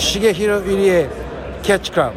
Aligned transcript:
Shigehiro 0.00 0.60
Irie 0.64 1.10
Catch 1.62 1.92
Club. 1.92 2.14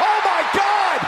Oh 0.00 0.18
my 0.24 0.42
God! 0.54 1.00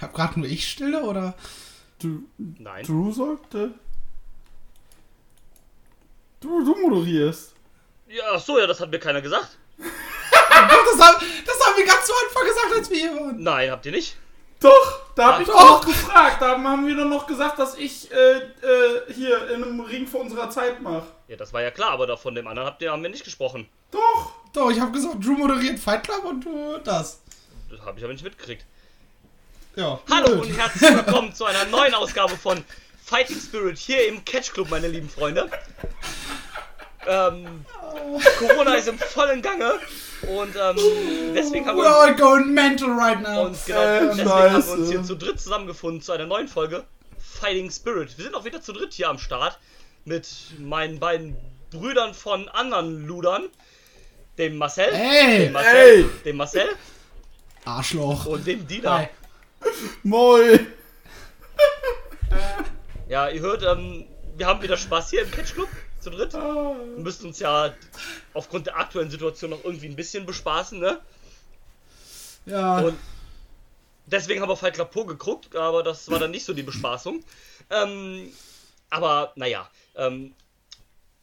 Hab 0.00 0.12
grad 0.12 0.36
nur 0.36 0.46
ich 0.46 0.68
Stille 0.68 1.04
oder? 1.04 1.34
Du, 2.00 2.24
Nein. 2.36 2.84
Drew 2.84 3.12
sollte. 3.12 3.74
Du, 6.40 6.64
du 6.64 6.74
moderierst. 6.80 7.54
Ja, 8.08 8.24
ach 8.34 8.40
so, 8.40 8.58
ja, 8.58 8.66
das 8.66 8.80
hat 8.80 8.90
mir 8.90 8.98
keiner 8.98 9.22
gesagt. 9.22 9.56
Das, 10.98 11.20
wir 11.20 11.35
ganz 11.86 12.06
zu 12.06 12.12
Anfang 12.26 12.46
gesagt, 12.46 12.74
als 12.76 12.90
wir 12.90 12.98
hier 12.98 13.14
waren. 13.14 13.42
Nein, 13.42 13.70
habt 13.70 13.86
ihr 13.86 13.92
nicht? 13.92 14.16
Doch, 14.60 15.00
da 15.14 15.34
hab 15.34 15.40
ich 15.40 15.46
Doch. 15.46 15.54
auch 15.54 15.70
noch 15.78 15.86
gefragt. 15.86 16.40
Da 16.40 16.58
haben 16.58 16.86
wir 16.86 16.96
doch 16.96 17.04
noch 17.04 17.26
gesagt, 17.26 17.58
dass 17.58 17.76
ich 17.76 18.10
äh, 18.10 18.36
äh, 18.38 19.12
hier 19.12 19.50
in 19.50 19.62
einem 19.62 19.80
Ring 19.80 20.06
vor 20.06 20.22
unserer 20.22 20.48
Zeit 20.50 20.80
mache. 20.80 21.06
Ja, 21.28 21.36
das 21.36 21.52
war 21.52 21.62
ja 21.62 21.70
klar, 21.70 21.90
aber 21.90 22.06
da 22.06 22.16
von 22.16 22.34
dem 22.34 22.46
anderen 22.46 22.66
habt 22.66 22.80
ihr, 22.80 22.90
haben 22.90 23.02
wir 23.02 23.10
nicht 23.10 23.24
gesprochen. 23.24 23.68
Doch. 23.90 24.32
Doch, 24.52 24.70
ich 24.70 24.80
habe 24.80 24.92
gesagt, 24.92 25.22
Drew 25.22 25.36
moderiert 25.36 25.78
Fight 25.78 26.04
Club 26.04 26.24
und 26.24 26.44
du 26.44 26.78
das. 26.82 27.20
Das 27.70 27.80
habe 27.82 27.98
ich 27.98 28.04
aber 28.04 28.14
nicht 28.14 28.24
mitgekriegt. 28.24 28.64
Ja. 29.74 30.00
Hallo 30.10 30.40
und 30.40 30.48
herzlich 30.48 30.90
willkommen 30.90 31.34
zu 31.34 31.44
einer 31.44 31.66
neuen 31.66 31.92
Ausgabe 31.94 32.34
von 32.36 32.64
Fighting 33.04 33.38
Spirit 33.38 33.76
hier 33.76 34.08
im 34.08 34.24
Catch 34.24 34.54
Club, 34.54 34.70
meine 34.70 34.88
lieben 34.88 35.10
Freunde. 35.10 35.50
Ähm, 37.06 37.64
Corona 38.38 38.74
ist 38.74 38.88
im 38.88 38.98
vollen 38.98 39.42
Gange 39.42 39.74
und 40.22 40.54
ähm, 40.56 40.76
deswegen 41.34 41.66
haben 41.66 41.78
We're 41.78 41.84
wir 41.84 41.88
uns, 41.90 41.98
all 41.98 42.14
going 42.16 42.52
mental 42.52 42.90
right 42.90 43.20
now. 43.20 43.46
und 43.46 43.66
genau, 43.66 43.80
Äh, 43.80 44.00
deswegen 44.08 44.28
haben 44.30 44.66
wir 44.66 44.72
uns 44.74 44.88
hier 44.90 45.02
zu 45.04 45.14
dritt 45.14 45.40
zusammengefunden 45.40 46.00
zu 46.02 46.12
einer 46.12 46.26
neuen 46.26 46.48
Folge 46.48 46.84
Fighting 47.18 47.70
Spirit. 47.70 48.16
Wir 48.16 48.24
sind 48.24 48.34
auch 48.34 48.44
wieder 48.44 48.60
zu 48.60 48.72
dritt 48.72 48.92
hier 48.94 49.08
am 49.08 49.18
Start 49.18 49.58
mit 50.04 50.28
meinen 50.58 50.98
beiden 50.98 51.36
Brüdern 51.70 52.14
von 52.14 52.48
anderen 52.48 53.06
Ludern, 53.06 53.44
dem 54.38 54.56
Marcel, 54.56 54.88
Ey, 54.92 55.44
dem 55.46 55.52
Marcel, 55.52 55.76
ey. 55.76 56.04
dem 56.24 56.36
Marcel 56.36 56.68
Arschloch. 57.64 58.26
und 58.26 58.46
dem 58.46 58.66
Dina. 58.66 58.98
Hi. 58.98 59.08
Moin. 60.02 60.66
Ja, 63.08 63.28
ihr 63.28 63.40
hört, 63.40 63.62
ähm, 63.62 64.04
wir 64.36 64.46
haben 64.46 64.62
wieder 64.62 64.76
Spaß 64.76 65.10
hier 65.10 65.22
im 65.22 65.30
Catch 65.30 65.54
Club 65.54 65.68
zu 66.06 66.10
dritt. 66.10 66.32
Wir 66.34 67.02
müssen 67.02 67.26
uns 67.26 67.40
ja 67.40 67.74
aufgrund 68.32 68.66
der 68.66 68.76
aktuellen 68.76 69.10
Situation 69.10 69.50
noch 69.50 69.64
irgendwie 69.64 69.86
ein 69.86 69.96
bisschen 69.96 70.24
bespaßen, 70.24 70.78
ne? 70.78 71.00
Ja. 72.46 72.78
Und 72.78 72.96
deswegen 74.06 74.40
haben 74.40 74.48
wir 74.48 74.56
Fight 74.56 74.74
Club 74.74 74.92
Pro 74.92 75.04
geguckt, 75.04 75.56
aber 75.56 75.82
das 75.82 76.08
war 76.08 76.20
dann 76.20 76.30
nicht 76.30 76.44
so 76.44 76.54
die 76.54 76.62
Bespaßung. 76.62 77.24
Ähm, 77.70 78.32
aber 78.88 79.32
naja, 79.34 79.68
ähm, 79.96 80.32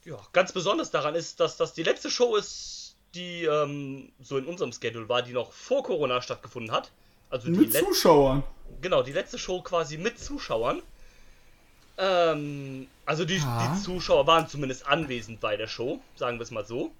ja, 0.03 0.17
ganz 0.33 0.51
besonders 0.51 0.91
daran 0.91 1.15
ist, 1.15 1.39
dass 1.39 1.55
das 1.55 1.73
die 1.73 1.83
letzte 1.83 2.11
Show 2.11 2.35
ist, 2.35 2.95
die 3.15 3.45
ähm, 3.45 4.11
so 4.21 4.37
in 4.37 4.45
unserem 4.45 4.73
Schedule 4.73 5.07
war, 5.07 5.21
die 5.21 5.31
noch 5.31 5.53
vor 5.53 5.83
Corona 5.83 6.21
stattgefunden 6.21 6.73
hat. 6.73 6.91
Also 7.29 7.49
Mit. 7.49 7.73
Zuschauern. 7.73 8.43
Genau, 8.81 9.01
die 9.01 9.13
letzte 9.13 9.39
Show 9.39 9.61
quasi 9.61 9.97
mit 9.97 10.19
Zuschauern. 10.19 10.81
Ähm, 11.97 12.87
also 13.05 13.25
die, 13.25 13.37
Ja. 13.37 13.75
die 13.75 13.81
Zuschauer 13.81 14.25
waren 14.27 14.47
zumindest 14.47 14.87
anwesend 14.87 15.39
bei 15.39 15.57
der 15.57 15.67
Show, 15.67 16.01
sagen 16.15 16.37
wir 16.39 16.43
es 16.43 16.51
mal 16.51 16.65
so. 16.65 16.91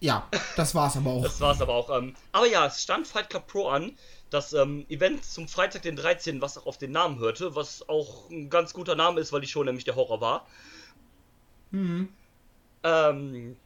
ja, 0.00 0.28
das 0.56 0.74
war's 0.74 0.96
aber 0.96 1.10
auch. 1.12 1.22
Das 1.22 1.40
war 1.40 1.52
es 1.52 1.60
aber 1.60 1.74
auch. 1.74 1.90
Ähm, 1.96 2.14
aber 2.32 2.46
ja, 2.46 2.66
es 2.66 2.82
stand 2.82 3.06
Fight 3.06 3.30
Club 3.30 3.46
Pro 3.46 3.68
an, 3.68 3.96
das 4.30 4.52
ähm, 4.52 4.84
Event 4.88 5.24
zum 5.24 5.46
Freitag, 5.48 5.82
den 5.82 5.96
13., 5.96 6.40
was 6.40 6.58
auch 6.58 6.66
auf 6.66 6.78
den 6.78 6.92
Namen 6.92 7.18
hörte, 7.18 7.54
was 7.54 7.88
auch 7.88 8.28
ein 8.30 8.50
ganz 8.50 8.72
guter 8.72 8.94
Name 8.96 9.20
ist, 9.20 9.32
weil 9.32 9.40
die 9.42 9.46
Show 9.46 9.62
nämlich 9.62 9.84
der 9.84 9.94
Horror 9.96 10.20
war. 10.20 10.46
Mhm. 11.70 12.08
Ähm, 12.82 13.56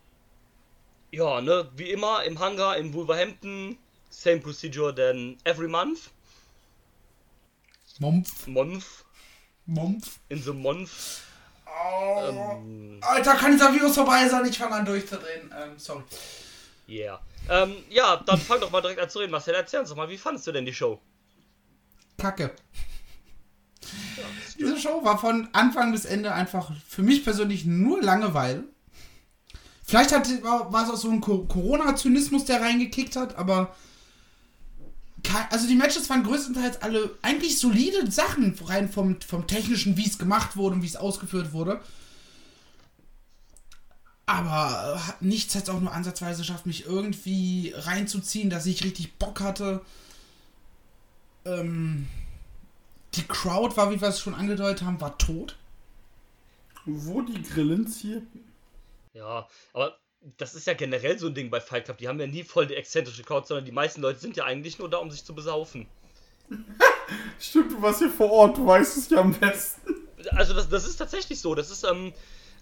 ja, 1.10 1.40
ne, 1.40 1.70
wie 1.76 1.90
immer 1.90 2.22
im 2.24 2.38
Hangar 2.38 2.76
in 2.76 2.92
Wolverhampton, 2.94 3.78
same 4.10 4.40
procedure 4.40 4.94
than 4.94 5.38
every 5.44 5.68
month. 5.68 6.10
Mumpf, 8.00 8.46
Month, 8.46 8.84
Mumpf. 9.68 10.18
in 10.30 10.42
the 10.42 10.52
month. 10.52 10.90
Ähm, 12.26 12.98
Alter, 13.02 13.34
kann 13.34 13.52
dieser 13.52 13.72
Virus 13.72 13.94
vorbei 13.94 14.28
sein? 14.28 14.44
Ich 14.46 14.58
fange 14.58 14.74
an 14.74 14.86
durchzudrehen. 14.86 15.52
Ähm, 15.56 15.78
sorry. 15.78 16.02
Yeah. 16.88 17.20
Ähm, 17.50 17.76
ja, 17.90 18.16
dann 18.26 18.40
fang 18.40 18.60
doch 18.60 18.70
mal 18.70 18.80
direkt 18.80 18.98
an 19.00 19.10
zu 19.10 19.18
reden. 19.18 19.30
Marcel, 19.30 19.54
erzähl 19.54 19.80
uns 19.80 19.90
doch 19.90 19.96
mal, 19.96 20.08
wie 20.08 20.16
fandest 20.18 20.46
du 20.46 20.52
denn 20.52 20.64
die 20.64 20.72
Show? 20.72 20.98
Kacke. 22.16 22.50
Diese 24.58 24.78
Show 24.80 25.04
war 25.04 25.18
von 25.18 25.48
Anfang 25.52 25.92
bis 25.92 26.04
Ende 26.04 26.32
einfach 26.32 26.72
für 26.88 27.02
mich 27.02 27.22
persönlich 27.22 27.64
nur 27.64 28.02
Langeweile. 28.02 28.64
Vielleicht 29.84 30.12
hat, 30.12 30.26
war, 30.42 30.72
war 30.72 30.84
es 30.84 30.90
auch 30.90 30.96
so 30.96 31.10
ein 31.10 31.20
Co- 31.20 31.44
Corona-Zynismus, 31.44 32.46
der 32.46 32.60
reingekickt 32.62 33.16
hat, 33.16 33.36
aber. 33.36 33.74
Also 35.50 35.66
die 35.66 35.74
Matches 35.74 36.08
waren 36.10 36.22
größtenteils 36.22 36.80
alle 36.82 37.10
eigentlich 37.22 37.58
solide 37.58 38.10
Sachen, 38.10 38.56
rein 38.64 38.90
vom, 38.90 39.20
vom 39.20 39.46
technischen, 39.46 39.96
wie 39.96 40.06
es 40.06 40.18
gemacht 40.18 40.56
wurde 40.56 40.76
und 40.76 40.82
wie 40.82 40.86
es 40.86 40.96
ausgeführt 40.96 41.52
wurde. 41.52 41.80
Aber 44.26 44.94
äh, 44.96 44.98
hat- 45.00 45.22
nichts 45.22 45.54
hat 45.54 45.64
es 45.64 45.68
auch 45.70 45.80
nur 45.80 45.92
ansatzweise 45.92 46.42
geschafft, 46.42 46.66
mich 46.66 46.84
irgendwie 46.86 47.72
reinzuziehen, 47.76 48.50
dass 48.50 48.66
ich 48.66 48.84
richtig 48.84 49.14
Bock 49.18 49.40
hatte. 49.40 49.80
Ähm, 51.44 52.06
die 53.14 53.22
Crowd 53.26 53.76
war, 53.76 53.90
wie 53.90 54.00
wir 54.00 54.08
es 54.08 54.20
schon 54.20 54.34
angedeutet 54.34 54.82
haben, 54.86 55.00
war 55.00 55.16
tot. 55.18 55.56
Wo 56.84 57.22
die 57.22 57.42
Grillen 57.42 57.86
zierten. 57.86 58.44
Ja, 59.14 59.48
aber 59.72 59.98
das 60.36 60.54
ist 60.54 60.66
ja 60.66 60.74
generell 60.74 61.18
so 61.18 61.28
ein 61.28 61.34
Ding 61.34 61.50
bei 61.50 61.60
Fight 61.60 61.84
Club. 61.84 61.98
Die 61.98 62.08
haben 62.08 62.20
ja 62.20 62.26
nie 62.26 62.44
voll 62.44 62.66
die 62.66 62.74
exzentrische 62.74 63.22
Crowd, 63.22 63.46
sondern 63.46 63.64
die 63.64 63.72
meisten 63.72 64.00
Leute 64.00 64.18
sind 64.18 64.36
ja 64.36 64.44
eigentlich 64.44 64.78
nur 64.78 64.90
da, 64.90 64.98
um 64.98 65.10
sich 65.10 65.24
zu 65.24 65.34
besaufen. 65.34 65.86
Stimmt, 67.38 67.72
du 67.72 67.82
warst 67.82 67.98
hier 68.00 68.10
vor 68.10 68.30
Ort, 68.30 68.56
du 68.56 68.66
weißt 68.66 68.96
es 68.96 69.10
ja 69.10 69.18
am 69.18 69.32
besten. 69.32 69.94
Also 70.32 70.54
das, 70.54 70.68
das 70.68 70.86
ist 70.86 70.96
tatsächlich 70.96 71.40
so. 71.40 71.54
Das 71.54 71.70
ist, 71.70 71.84
ähm, 71.84 72.12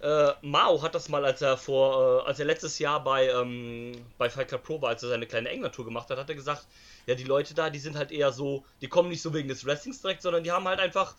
äh, 0.01 0.33
Mao 0.43 0.83
hat 0.83 0.95
das 0.95 1.09
mal, 1.09 1.25
als 1.25 1.41
er 1.41 1.57
vor, 1.57 2.23
äh, 2.23 2.29
als 2.29 2.39
er 2.39 2.45
letztes 2.45 2.79
Jahr 2.79 3.03
bei, 3.03 3.29
ähm, 3.29 3.93
bei 4.19 4.29
Fight 4.29 4.49
Club 4.49 4.63
Pro 4.63 4.83
war, 4.83 4.91
als 4.91 5.03
er 5.03 5.09
seine 5.09 5.27
kleine 5.27 5.49
England-Tour 5.49 5.87
gemacht 5.87 6.11
hat, 6.11 6.19
hat 6.19 6.29
er 6.29 6.35
gesagt, 6.35 6.67
ja, 7.07 7.15
die 7.15 7.25
Leute 7.25 7.55
da, 7.55 7.71
die 7.71 7.79
sind 7.79 7.97
halt 7.97 8.13
eher 8.13 8.33
so, 8.33 8.65
die 8.83 8.89
kommen 8.89 9.09
nicht 9.09 9.23
so 9.23 9.33
wegen 9.33 9.49
des 9.49 9.65
Wrestlings 9.65 10.03
direkt, 10.03 10.23
sondern 10.23 10.45
die 10.45 10.53
haben 10.53 10.69
halt 10.69 10.81
einfach, 10.81 11.15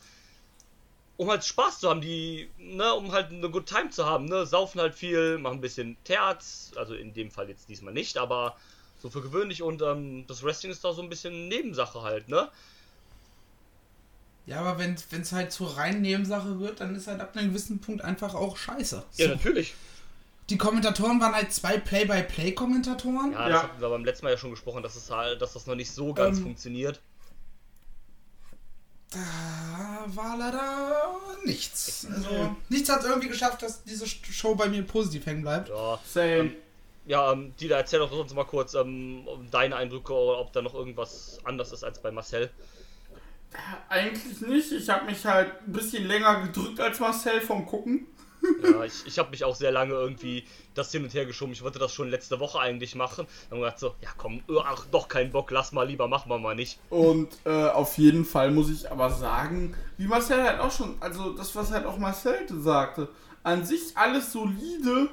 um 1.18 1.30
halt 1.30 1.44
Spaß 1.44 1.80
zu 1.80 1.90
haben, 1.90 2.02
die, 2.02 2.50
ne, 2.58 2.94
um 2.94 3.12
halt 3.12 3.32
eine 3.32 3.50
good 3.50 3.66
time 3.66 3.90
zu 3.90 4.06
haben, 4.06 4.26
ne, 4.26 4.46
saufen 4.46 4.80
halt 4.80 4.96
viel, 4.96 5.38
machen 5.40 5.58
ein 5.58 5.62
bisschen 5.62 5.98
Terz, 6.04 6.72
also 6.76 6.94
in 6.94 7.14
dem 7.14 7.32
Fall 7.32 7.50
jetzt 7.50 7.70
diesmal 7.70 7.94
nicht, 7.94 8.18
aber 8.18 8.56
so 9.02 9.10
für 9.10 9.22
gewöhnlich 9.22 9.62
und 9.64 9.82
ähm, 9.82 10.26
das 10.28 10.44
Wrestling 10.44 10.72
ist 10.72 10.84
da 10.84 10.94
so 10.94 11.02
ein 11.02 11.10
bisschen 11.10 11.48
Nebensache 11.48 12.02
halt, 12.02 12.30
ne? 12.30 12.50
Ja, 14.46 14.62
aber 14.62 14.80
wenn 14.80 14.94
es 14.94 15.32
halt 15.34 15.52
zur 15.52 15.76
reinen 15.76 16.02
Nebensache 16.02 16.60
wird, 16.60 16.80
dann 16.80 16.96
ist 16.96 17.08
halt 17.08 17.20
ab 17.20 17.36
einem 17.36 17.50
gewissen 17.50 17.80
Punkt 17.80 18.02
einfach 18.02 18.34
auch 18.34 18.56
scheiße. 18.56 19.04
Ja, 19.18 19.26
So. 19.28 19.32
natürlich. 19.34 19.74
Die 20.50 20.58
Kommentatoren 20.58 21.20
waren 21.20 21.36
halt 21.36 21.52
zwei 21.52 21.78
Play-by-Play-Kommentatoren. 21.78 23.34
Ja, 23.34 23.42
Ja. 23.42 23.50
das 23.50 23.64
hatten 23.64 23.82
wir 23.82 23.90
beim 23.90 24.06
letzten 24.06 24.26
Mal 24.26 24.32
ja 24.32 24.38
schon 24.38 24.52
gesprochen, 24.52 24.82
dass, 24.84 24.96
es 24.96 25.12
halt, 25.12 25.42
dass 25.42 25.52
das 25.54 25.68
noch 25.68 25.76
nicht 25.76 25.92
so 25.92 26.14
ganz 26.14 26.38
Ähm, 26.38 26.44
funktioniert. 26.44 27.02
Da 29.12 30.06
war 30.08 30.38
leider 30.38 31.20
nichts. 31.46 32.08
Also, 32.14 32.56
nichts 32.68 32.90
hat 32.90 33.04
irgendwie 33.06 33.30
geschafft, 33.30 33.62
dass 33.62 33.84
diese 33.84 34.06
Show 34.06 34.56
bei 34.56 34.68
mir 34.68 34.84
positiv 34.84 35.26
hängen 35.26 35.44
bleibt. 35.44 35.70
Ja, 35.70 36.00
Same. 36.06 36.52
ja 37.06 37.32
ähm, 37.32 37.54
Dieter, 37.60 37.78
erzähl 37.78 38.00
doch 38.00 38.12
sonst 38.12 38.36
mal 38.36 38.44
kurz 38.44 38.74
ähm, 38.74 39.26
deine 39.50 39.78
Eindrücke 39.78 40.14
oder 40.14 40.40
ob 40.40 40.52
da 40.52 40.62
noch 40.62 40.74
irgendwas 40.74 41.40
anders 41.46 41.72
ist 41.72 41.86
als 41.86 42.02
bei 42.02 42.12
Marcel. 42.12 42.50
Eigentlich 43.88 44.42
nicht. 44.42 44.72
Ich 44.74 44.90
habe 44.90 45.06
mich 45.06 45.26
halt 45.26 45.54
ein 45.66 45.72
bisschen 45.72 46.06
länger 46.06 46.42
gedrückt 46.42 46.80
als 46.82 47.00
Marcel 47.00 47.40
vom 47.40 47.66
Gucken. 47.66 48.08
Ja, 48.64 48.84
ich, 48.84 49.06
ich 49.06 49.20
habe 49.20 49.30
mich 49.32 49.44
auch 49.44 49.56
sehr 49.56 49.72
lange 49.72 49.94
irgendwie 49.94 50.46
das 50.74 50.92
hin 50.92 51.04
und 51.04 51.14
her 51.14 51.26
geschoben. 51.26 51.54
Ich 51.54 51.64
wollte 51.64 51.80
das 51.80 51.94
schon 51.94 52.10
letzte 52.10 52.40
Woche 52.40 52.60
eigentlich 52.60 52.96
machen. 52.96 53.28
Dann 53.50 53.60
gedacht 53.60 53.80
so, 53.80 53.96
ja 54.02 54.10
komm, 54.18 54.38
äh, 54.50 54.60
ach 54.64 54.86
doch 54.92 55.08
keinen 55.08 55.32
Bock, 55.32 55.52
lass 55.52 55.72
mal 55.72 55.88
lieber, 55.88 56.08
machen 56.08 56.30
wir 56.30 56.38
mal 56.38 56.56
nicht. 56.56 56.80
Und 56.90 57.30
äh, 57.46 57.70
auf 57.70 57.98
jeden 57.98 58.26
Fall 58.26 58.52
muss 58.52 58.70
ich 58.70 58.90
aber 58.90 59.10
sagen, 59.10 59.76
wie 59.98 60.08
Marcel 60.08 60.44
halt 60.44 60.60
auch 60.60 60.72
schon, 60.72 60.96
also 61.00 61.32
das, 61.34 61.56
was 61.56 61.72
halt 61.72 61.86
auch 61.86 61.98
Marcel 61.98 62.46
sagte, 62.60 63.10
an 63.44 63.66
sich 63.66 63.96
alles 63.96 64.32
solide, 64.32 65.10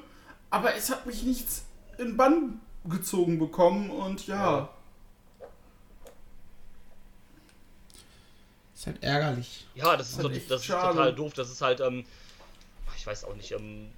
aber 0.51 0.75
es 0.75 0.91
hat 0.91 1.07
mich 1.07 1.23
nichts 1.23 1.65
in 1.99 2.17
Bann 2.17 2.61
gezogen 2.85 3.39
bekommen 3.39 3.91
und 3.91 4.27
ja. 4.27 4.37
Ja. 4.37 4.69
Ist 8.75 8.87
halt 8.87 9.03
ärgerlich. 9.03 9.67
Ja, 9.75 9.97
das 9.97 10.11
ist, 10.11 10.23
Halt 10.23 10.51
das 10.51 10.61
ist 10.61 10.67
total 10.67 11.15
doof. 11.15 11.33
Das 11.33 11.51
ist 11.51 11.63
halt, 11.63 11.81
ähm, 11.81 12.05
ich 13.05 13.07
weiß 13.07 13.25
auch 13.25 13.35
nicht, 13.37 13.53
ähm, 13.53 13.91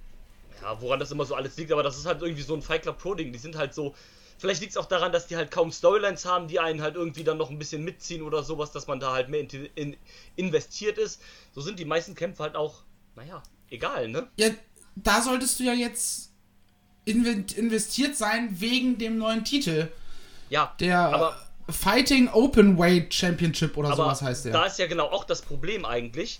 ja, 0.61 0.81
woran 0.81 0.99
das 0.99 1.11
immer 1.11 1.23
so 1.23 1.33
alles 1.33 1.55
liegt, 1.55 1.71
aber 1.71 1.81
das 1.81 1.97
ist 1.97 2.05
halt 2.05 2.21
irgendwie 2.21 2.41
so 2.41 2.53
ein 2.53 2.61
Fight 2.61 2.81
Club 2.81 2.97
Pro 2.99 3.13
Ding. 3.15 3.31
Die 3.31 3.39
sind 3.39 3.55
halt 3.55 3.73
so, 3.73 3.95
Vielleicht 4.39 4.59
liegt 4.61 4.73
es 4.73 4.77
auch 4.77 4.85
daran, 4.85 5.11
dass 5.11 5.25
die 5.27 5.35
halt 5.35 5.49
kaum 5.49 5.71
Storylines 5.71 6.25
haben, 6.25 6.47
die 6.47 6.59
einen 6.59 6.81
halt 6.81 6.95
irgendwie 6.95 7.23
dann 7.23 7.37
noch 7.37 7.49
ein 7.49 7.57
bisschen 7.57 7.83
mitziehen 7.83 8.21
oder 8.21 8.43
sowas, 8.43 8.71
dass 8.71 8.85
man 8.85 8.99
da 8.99 9.13
halt 9.13 9.29
mehr 9.29 9.39
in, 9.39 9.47
in, 9.73 9.97
investiert 10.35 10.97
ist. 10.99 11.21
So 11.55 11.61
sind 11.61 11.79
die 11.79 11.85
meisten 11.85 12.13
Kämpfe 12.13 12.43
halt 12.43 12.55
auch, 12.55 12.83
naja, 13.15 13.41
egal, 13.71 14.09
ne? 14.09 14.27
Ja, 14.37 14.49
da 14.95 15.21
solltest 15.23 15.59
du 15.59 15.63
ja 15.63 15.73
jetzt 15.73 16.29
inve- 17.07 17.55
investiert 17.55 18.15
sein 18.15 18.49
wegen 18.59 18.99
dem 18.99 19.17
neuen 19.17 19.43
Titel. 19.43 19.87
Ja, 20.49 20.75
Der 20.79 20.99
aber, 20.99 21.41
Fighting 21.69 22.27
Openweight 22.29 23.11
Championship 23.13 23.75
oder 23.75 23.95
sowas 23.95 24.21
heißt 24.21 24.45
der. 24.45 24.53
da 24.53 24.65
ist 24.65 24.77
ja 24.77 24.85
genau 24.85 25.07
auch 25.07 25.23
das 25.23 25.41
Problem 25.41 25.83
eigentlich, 25.83 26.39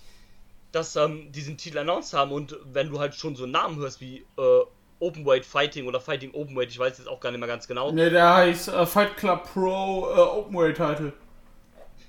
dass 0.72 0.96
ähm, 0.96 1.32
diesen 1.32 1.56
Titel 1.56 1.78
announced 1.78 2.12
haben 2.12 2.32
und 2.32 2.56
wenn 2.72 2.90
du 2.90 2.98
halt 2.98 3.14
schon 3.14 3.36
so 3.36 3.44
einen 3.44 3.52
Namen 3.52 3.76
hörst 3.78 4.00
wie 4.00 4.24
äh, 4.36 4.60
Openweight 5.00 5.46
Fighting 5.46 5.86
oder 5.86 6.00
Fighting 6.00 6.32
Openweight, 6.32 6.70
ich 6.70 6.78
weiß 6.78 6.98
jetzt 6.98 7.08
auch 7.08 7.20
gar 7.20 7.30
nicht 7.30 7.40
mehr 7.40 7.48
ganz 7.48 7.68
genau. 7.68 7.92
Ne, 7.92 8.10
der 8.10 8.34
heißt 8.34 8.68
äh, 8.68 8.84
Fight 8.86 9.16
Club 9.16 9.48
Pro 9.52 10.08
äh, 10.14 10.20
Openweight 10.38 10.76
Title. 10.76 11.12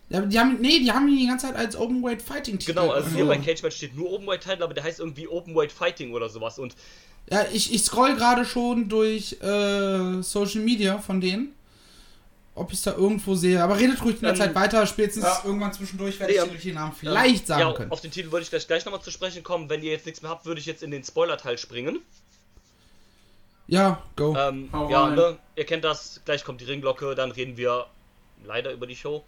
Ja, 0.10 0.22
die 0.22 0.40
haben, 0.40 0.58
nee, 0.60 0.80
die 0.80 0.92
haben 0.92 1.08
ihn 1.08 1.18
die 1.20 1.28
ganze 1.28 1.48
Zeit 1.48 1.56
als 1.56 1.76
Openweight 1.78 2.22
Fighting 2.22 2.58
Titel. 2.58 2.74
Genau, 2.74 2.90
also 2.92 3.10
hier 3.12 3.26
So. 3.26 3.30
bei 3.30 3.38
Cage 3.38 3.62
Match 3.62 3.76
steht 3.78 3.96
nur 3.96 4.12
Openweight 4.12 4.42
Title, 4.42 4.64
aber 4.64 4.74
der 4.74 4.84
heißt 4.84 5.00
irgendwie 5.00 5.28
Openweight 5.28 5.72
Fighting 5.72 6.14
oder 6.14 6.30
sowas 6.30 6.58
und 6.58 6.76
Ja, 7.32 7.46
ich, 7.54 7.72
ich 7.74 7.84
scroll 7.84 8.16
gerade 8.16 8.44
schon 8.44 8.90
durch 8.90 9.38
äh, 9.42 10.22
Social 10.24 10.62
Media 10.62 10.98
von 10.98 11.22
denen. 11.22 11.54
Ob 12.60 12.72
ich 12.74 12.80
es 12.80 12.82
da 12.84 12.94
irgendwo 12.94 13.36
sehe. 13.36 13.64
Aber 13.64 13.80
redet 13.80 14.04
ruhig 14.04 14.16
in 14.16 14.22
der 14.22 14.32
Ähm, 14.32 14.36
Zeit 14.36 14.54
weiter. 14.54 14.86
Spätestens 14.86 15.24
ja. 15.24 15.42
irgendwann 15.46 15.72
zwischendurch 15.72 16.20
werde 16.20 16.34
ich 16.34 16.40
ähm, 16.40 16.46
den 16.46 16.52
richtigen 16.52 16.76
Namen 16.76 16.92
vielleicht 16.92 17.48
sagen 17.48 17.62
ja, 17.62 17.74
können. 17.74 17.92
auf 17.92 18.02
den 18.02 18.12
Titel 18.12 18.34
würde 18.34 18.44
ich 18.44 18.50
gleich, 18.50 18.68
gleich 18.68 18.84
nochmal 18.84 19.02
zu 19.02 19.12
sprechen 19.12 19.44
kommen. 19.44 19.70
Wenn 19.70 19.82
ihr 19.82 19.92
jetzt 19.92 20.06
nichts 20.06 20.22
mehr 20.22 20.30
habt, 20.30 20.46
würde 20.46 20.60
ich 20.60 20.66
jetzt 20.66 20.84
in 20.84 20.92
den 20.92 21.04
Spoiler-Teil 21.04 21.58
springen. 21.58 22.02
Ja, 23.68 24.04
go. 24.18 24.36
Ähm, 24.36 24.70
ja, 24.90 25.10
ne, 25.10 25.38
ihr 25.56 25.66
kennt 25.66 25.86
das, 25.86 26.22
gleich 26.26 26.44
kommt 26.44 26.60
die 26.60 26.66
Ringglocke, 26.66 27.16
dann 27.16 27.32
reden 27.32 27.56
wir 27.56 27.86
leider 28.44 28.74
über 28.74 28.88
die 28.88 28.96
Show. 28.96 29.24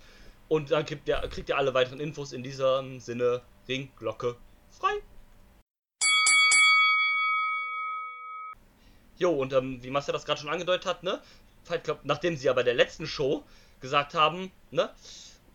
Und 0.50 0.72
dann 0.72 0.86
kriegt 0.86 1.08
ihr, 1.08 1.18
kriegt 1.30 1.48
ihr 1.48 1.58
alle 1.58 1.74
weiteren 1.74 2.02
Infos 2.02 2.34
in 2.34 2.44
diesem 2.44 3.00
Sinne. 3.00 3.42
Ringglocke 3.70 4.36
frei. 4.72 4.92
Jo, 9.18 9.32
und 9.32 9.54
ähm, 9.54 9.82
wie 9.82 9.92
Master 9.92 10.12
das 10.12 10.26
gerade 10.26 10.42
schon 10.42 10.50
angedeutet 10.50 10.86
hat, 10.86 11.04
ne? 11.04 11.22
Fight 11.64 11.84
Club, 11.84 12.00
nachdem 12.04 12.36
sie 12.36 12.46
ja 12.46 12.54
bei 12.54 12.64
der 12.64 12.74
letzten 12.74 13.08
Show 13.08 13.44
gesagt 13.80 14.14
haben, 14.14 14.52
ne? 14.72 14.90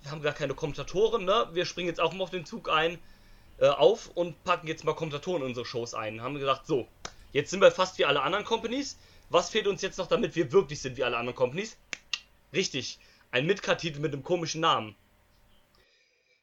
Wir 0.03 0.11
haben 0.11 0.23
gar 0.23 0.35
keine 0.35 0.55
Kommentatoren, 0.55 1.25
ne? 1.25 1.49
Wir 1.53 1.65
springen 1.65 1.89
jetzt 1.89 2.01
auch 2.01 2.13
mal 2.13 2.25
auf 2.25 2.31
den 2.31 2.47
Zug 2.47 2.69
ein, 2.69 2.99
äh, 3.59 3.69
auf 3.69 4.09
und 4.15 4.43
packen 4.45 4.69
jetzt 4.69 4.85
mal 4.85 4.95
Kommentatoren 4.95 5.43
in 5.43 5.49
unsere 5.49 5.67
Shows 5.67 5.95
ein. 5.95 6.23
Haben 6.23 6.39
gesagt, 6.39 6.67
so, 6.67 6.87
jetzt 7.33 7.51
sind 7.51 7.61
wir 7.61 7.71
fast 7.71 7.99
wie 7.99 8.05
alle 8.05 8.23
anderen 8.23 8.45
Companies. 8.45 8.99
Was 9.31 9.51
fehlt 9.51 9.67
uns 9.67 9.83
jetzt 9.83 9.99
noch, 9.99 10.07
damit 10.07 10.37
wir 10.37 10.53
wirklich 10.53 10.81
sind 10.81 10.97
wie 10.97 11.05
alle 11.05 11.17
anderen 11.17 11.37
Companies? 11.37 11.77
Richtig, 12.53 12.99
ein 13.31 13.47
Midcard-Titel 13.47 13.99
mit 13.99 14.13
einem 14.13 14.23
komischen 14.23 14.61
Namen. 14.61 14.95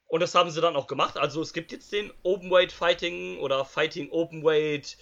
Und 0.07 0.19
das 0.19 0.35
haben 0.35 0.51
sie 0.51 0.61
dann 0.61 0.75
auch 0.75 0.87
gemacht. 0.87 1.17
Also 1.17 1.41
es 1.41 1.53
gibt 1.53 1.71
jetzt 1.71 1.91
den 1.91 2.11
Openweight 2.21 2.71
Fighting 2.71 3.39
oder 3.39 3.65
Fighting 3.65 4.11
Openweight 4.11 4.97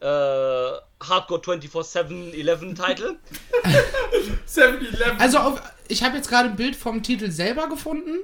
äh, 0.00 0.04
Hardcore 0.04 1.40
24-7 1.40 2.32
11 2.32 2.60
Title. 2.74 3.18
7-Eleven. 4.48 5.20
Also, 5.20 5.38
auf, 5.38 5.62
ich 5.88 6.02
habe 6.02 6.16
jetzt 6.16 6.28
gerade 6.28 6.50
ein 6.50 6.56
Bild 6.56 6.76
vom 6.76 7.02
Titel 7.02 7.30
selber 7.30 7.68
gefunden. 7.68 8.18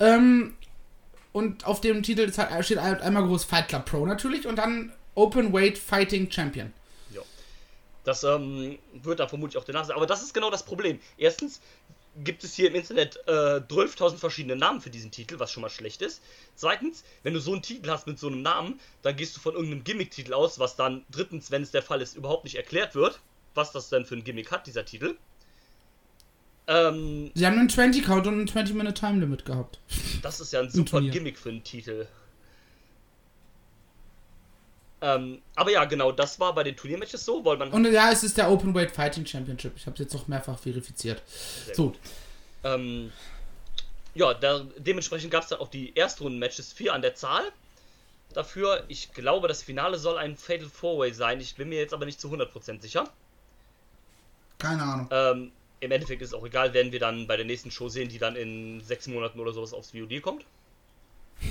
Ähm, 0.00 0.56
und 1.32 1.66
auf 1.66 1.80
dem 1.80 2.02
Titel 2.02 2.30
halt, 2.36 2.64
steht 2.64 2.80
halt 2.80 3.00
einmal 3.00 3.26
groß 3.26 3.44
Fight 3.44 3.68
Club 3.68 3.86
Pro 3.86 4.04
natürlich 4.04 4.46
und 4.46 4.56
dann 4.56 4.92
Openweight 5.14 5.78
Fighting 5.78 6.30
Champion. 6.30 6.72
Ja. 7.10 7.22
Das 8.04 8.24
ähm, 8.24 8.78
wird 8.92 9.20
da 9.20 9.28
vermutlich 9.28 9.56
auch 9.56 9.64
der 9.64 9.74
Name 9.74 9.86
sein. 9.86 9.96
Aber 9.96 10.06
das 10.06 10.22
ist 10.22 10.34
genau 10.34 10.50
das 10.50 10.64
Problem. 10.64 11.00
Erstens 11.16 11.60
gibt 12.16 12.44
es 12.44 12.54
hier 12.54 12.68
im 12.68 12.74
Internet 12.74 13.16
äh, 13.26 13.60
12.000 13.60 14.16
verschiedene 14.16 14.56
Namen 14.56 14.80
für 14.80 14.90
diesen 14.90 15.10
Titel, 15.10 15.38
was 15.38 15.50
schon 15.50 15.62
mal 15.62 15.70
schlecht 15.70 16.02
ist. 16.02 16.22
Zweitens, 16.54 17.04
wenn 17.22 17.34
du 17.34 17.40
so 17.40 17.52
einen 17.52 17.62
Titel 17.62 17.90
hast 17.90 18.06
mit 18.06 18.18
so 18.18 18.26
einem 18.26 18.42
Namen, 18.42 18.78
dann 19.02 19.16
gehst 19.16 19.36
du 19.36 19.40
von 19.40 19.54
irgendeinem 19.54 19.84
Gimmick-Titel 19.84 20.34
aus, 20.34 20.58
was 20.58 20.76
dann 20.76 21.04
drittens, 21.10 21.50
wenn 21.50 21.62
es 21.62 21.70
der 21.70 21.82
Fall 21.82 22.02
ist, 22.02 22.16
überhaupt 22.16 22.44
nicht 22.44 22.56
erklärt 22.56 22.94
wird, 22.94 23.20
was 23.54 23.72
das 23.72 23.88
denn 23.88 24.04
für 24.04 24.14
ein 24.16 24.24
Gimmick 24.24 24.50
hat, 24.50 24.66
dieser 24.66 24.84
Titel. 24.84 25.16
Ähm, 26.66 27.30
Sie 27.34 27.46
haben 27.46 27.58
einen 27.58 27.68
20 27.68 28.04
Count 28.04 28.26
und 28.26 28.40
ein 28.40 28.48
20 28.48 28.76
Minute 28.76 28.94
Time 28.94 29.18
Limit 29.20 29.44
gehabt. 29.44 29.80
das 30.22 30.40
ist 30.40 30.52
ja 30.52 30.60
ein 30.60 30.70
super. 30.70 31.00
Gimmick 31.00 31.38
für 31.38 31.48
einen 31.48 31.64
Titel. 31.64 32.06
Ähm, 35.02 35.42
aber 35.56 35.72
ja, 35.72 35.84
genau, 35.84 36.12
das 36.12 36.38
war 36.38 36.54
bei 36.54 36.62
den 36.62 36.76
Turniermatches 36.76 37.24
so, 37.24 37.44
weil 37.44 37.56
man 37.56 37.72
Und 37.72 37.84
ja, 37.92 38.12
es 38.12 38.22
ist 38.22 38.38
der 38.38 38.48
Openweight 38.50 38.92
Fighting 38.92 39.26
Championship. 39.26 39.72
Ich 39.76 39.84
habe 39.86 39.94
es 39.94 40.00
jetzt 40.00 40.14
auch 40.14 40.28
mehrfach 40.28 40.58
verifiziert. 40.58 41.22
So, 41.74 41.94
Ähm, 42.62 43.10
ja, 44.14 44.32
da, 44.34 44.64
dementsprechend 44.78 45.32
gab 45.32 45.42
es 45.42 45.48
dann 45.48 45.58
auch 45.58 45.68
die 45.68 45.92
Erstrunden-Matches, 45.96 46.72
vier 46.72 46.94
an 46.94 47.02
der 47.02 47.16
Zahl. 47.16 47.42
Dafür, 48.32 48.84
ich 48.88 49.12
glaube, 49.12 49.48
das 49.48 49.62
Finale 49.62 49.98
soll 49.98 50.16
ein 50.18 50.36
Fatal 50.36 50.68
Four-Way 50.68 51.12
sein. 51.12 51.40
Ich 51.40 51.56
bin 51.56 51.68
mir 51.68 51.80
jetzt 51.80 51.92
aber 51.92 52.06
nicht 52.06 52.20
zu 52.20 52.28
100% 52.28 52.80
sicher. 52.80 53.04
keine 54.58 54.82
Ahnung. 54.82 55.08
Ähm, 55.10 55.52
Im 55.80 55.90
Endeffekt 55.90 56.22
ist 56.22 56.28
es 56.28 56.34
auch 56.34 56.46
egal, 56.46 56.72
werden 56.74 56.92
wir 56.92 57.00
dann 57.00 57.26
bei 57.26 57.36
der 57.36 57.44
nächsten 57.44 57.70
Show 57.72 57.88
sehen, 57.88 58.08
die 58.08 58.18
dann 58.18 58.36
in 58.36 58.80
sechs 58.84 59.08
Monaten 59.08 59.40
oder 59.40 59.52
sowas 59.52 59.74
aufs 59.74 59.90
VOD 59.90 60.22
kommt. 60.22 60.44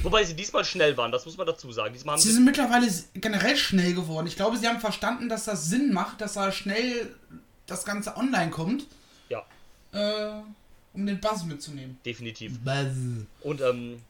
Wobei 0.04 0.24
sie 0.24 0.34
diesmal 0.36 0.66
schnell 0.66 0.96
waren, 0.98 1.12
das 1.12 1.26
muss 1.26 1.38
man 1.38 1.46
dazu 1.46 1.72
sagen. 1.72 1.94
Diesmal 1.94 2.14
haben 2.14 2.22
Sie 2.22 2.30
sie. 2.30 2.36
sind 2.36 2.46
mittlerweile 2.46 2.88
generell 3.16 3.56
schnell 3.58 3.94
geworden. 3.94 4.26
Ich 4.28 4.36
glaube, 4.36 4.58
sie 4.58 4.68
haben 4.68 4.80
verstanden, 4.80 5.30
dass 5.30 5.46
das 5.46 5.66
Sinn 5.70 5.94
macht, 5.94 6.22
dass 6.22 6.34
da 6.34 6.52
schnell 6.52 7.14
das 7.68 7.86
Ganze 7.86 8.16
online 8.18 8.50
kommt, 8.52 8.86
Ja, 9.30 9.46
äh, 9.94 10.42
um 10.94 11.06
den 11.06 11.20
Buzz 11.20 11.44
mitzunehmen. 11.44 11.98
definitiv. 12.06 12.58
Buzz. 12.60 12.94
Und 13.42 13.62
ähm, 13.62 14.02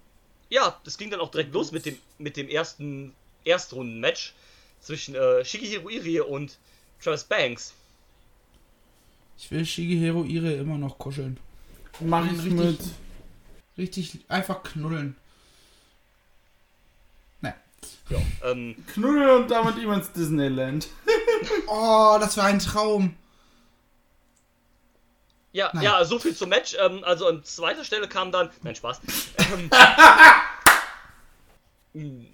ja, 0.49 0.79
das 0.83 0.97
ging 0.97 1.09
dann 1.09 1.19
auch 1.19 1.31
direkt 1.31 1.53
los 1.53 1.71
mit 1.71 1.85
dem, 1.85 1.97
mit 2.19 2.37
dem 2.37 2.47
ersten 2.47 3.13
Erstrunden-Match 3.43 4.33
zwischen 4.81 5.15
äh, 5.15 5.43
Shigehiro 5.43 5.89
Irie 5.89 6.21
und 6.21 6.57
Travis 7.03 7.23
Banks. 7.23 7.73
Ich 9.37 9.49
will 9.51 9.65
Shigehiro 9.65 10.23
Ire 10.23 10.53
immer 10.53 10.77
noch 10.77 10.97
kuscheln. 10.97 11.37
Mach 11.99 12.25
ich 12.25 12.31
richtig- 12.33 12.53
mit. 12.53 12.79
Richtig 13.77 14.19
einfach 14.27 14.61
knuddeln. 14.63 15.15
Ja, 18.09 18.19
ähm, 18.43 18.75
Knuddel 18.93 19.29
und 19.37 19.51
damit 19.51 19.77
ihm 19.77 19.91
ins 19.91 20.11
Disneyland. 20.11 20.87
Oh, 21.67 22.17
das 22.19 22.37
war 22.37 22.45
ein 22.45 22.59
Traum. 22.59 23.15
Ja, 25.53 25.71
Nein. 25.73 25.83
ja, 25.83 26.05
so 26.05 26.19
viel 26.19 26.35
zum 26.35 26.49
Match. 26.49 26.75
Ähm, 26.79 27.03
also 27.03 27.27
an 27.27 27.43
zweiter 27.43 27.83
Stelle 27.83 28.07
kam 28.07 28.31
dann. 28.31 28.51
Nein, 28.61 28.75
Spaß. 28.75 29.01
Ähm, 29.55 29.69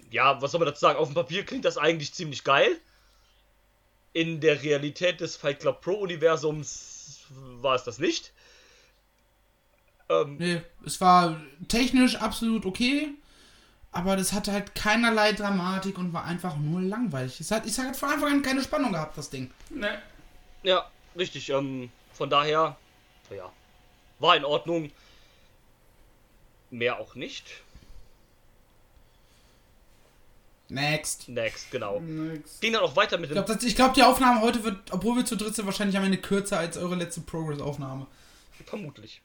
ja, 0.10 0.40
was 0.42 0.52
soll 0.52 0.60
man 0.60 0.66
dazu 0.66 0.80
sagen? 0.80 0.98
Auf 0.98 1.08
dem 1.08 1.14
Papier 1.14 1.44
klingt 1.44 1.64
das 1.64 1.78
eigentlich 1.78 2.12
ziemlich 2.12 2.44
geil. 2.44 2.78
In 4.12 4.40
der 4.40 4.62
Realität 4.62 5.20
des 5.20 5.36
Fight 5.36 5.60
Club 5.60 5.80
Pro 5.80 5.94
Universums 5.94 7.20
war 7.30 7.74
es 7.74 7.84
das 7.84 7.98
nicht. 7.98 8.32
Ähm, 10.08 10.36
Nee, 10.38 10.62
es 10.84 11.00
war 11.00 11.40
technisch 11.68 12.16
absolut 12.16 12.66
okay, 12.66 13.14
aber 13.98 14.16
das 14.16 14.32
hatte 14.32 14.52
halt 14.52 14.76
keinerlei 14.76 15.32
Dramatik 15.32 15.98
und 15.98 16.12
war 16.12 16.24
einfach 16.24 16.56
nur 16.56 16.80
langweilig. 16.80 17.40
Es 17.40 17.50
hat, 17.50 17.66
ich 17.66 17.74
sag, 17.74 17.88
hat 17.88 17.96
von 17.96 18.10
Anfang 18.10 18.30
an 18.32 18.42
keine 18.42 18.62
Spannung 18.62 18.92
gehabt, 18.92 19.18
das 19.18 19.28
Ding. 19.28 19.50
Ne. 19.70 20.00
ja, 20.62 20.88
richtig. 21.16 21.50
Ähm, 21.50 21.90
von 22.12 22.30
daher, 22.30 22.76
ja, 23.30 23.50
war 24.20 24.36
in 24.36 24.44
Ordnung. 24.44 24.92
Mehr 26.70 27.00
auch 27.00 27.16
nicht. 27.16 27.44
Next. 30.68 31.28
Next, 31.28 31.70
genau. 31.72 31.98
Nix. 31.98 32.60
Ging 32.60 32.74
dann 32.74 32.82
auch 32.82 32.94
weiter 32.94 33.18
mit 33.18 33.30
Ich 33.30 33.36
dem. 33.36 33.44
glaube, 33.44 33.74
glaub, 33.74 33.94
die 33.94 34.02
Aufnahme 34.04 34.42
heute 34.42 34.62
wird, 34.62 34.92
obwohl 34.92 35.16
wir 35.16 35.24
zu 35.24 35.36
dritt 35.36 35.56
sind, 35.56 35.66
wahrscheinlich 35.66 35.96
am 35.96 36.04
Ende 36.04 36.18
kürzer 36.18 36.58
als 36.58 36.76
eure 36.76 36.94
letzte 36.94 37.22
Progress-Aufnahme. 37.22 38.06
Vermutlich. 38.66 39.22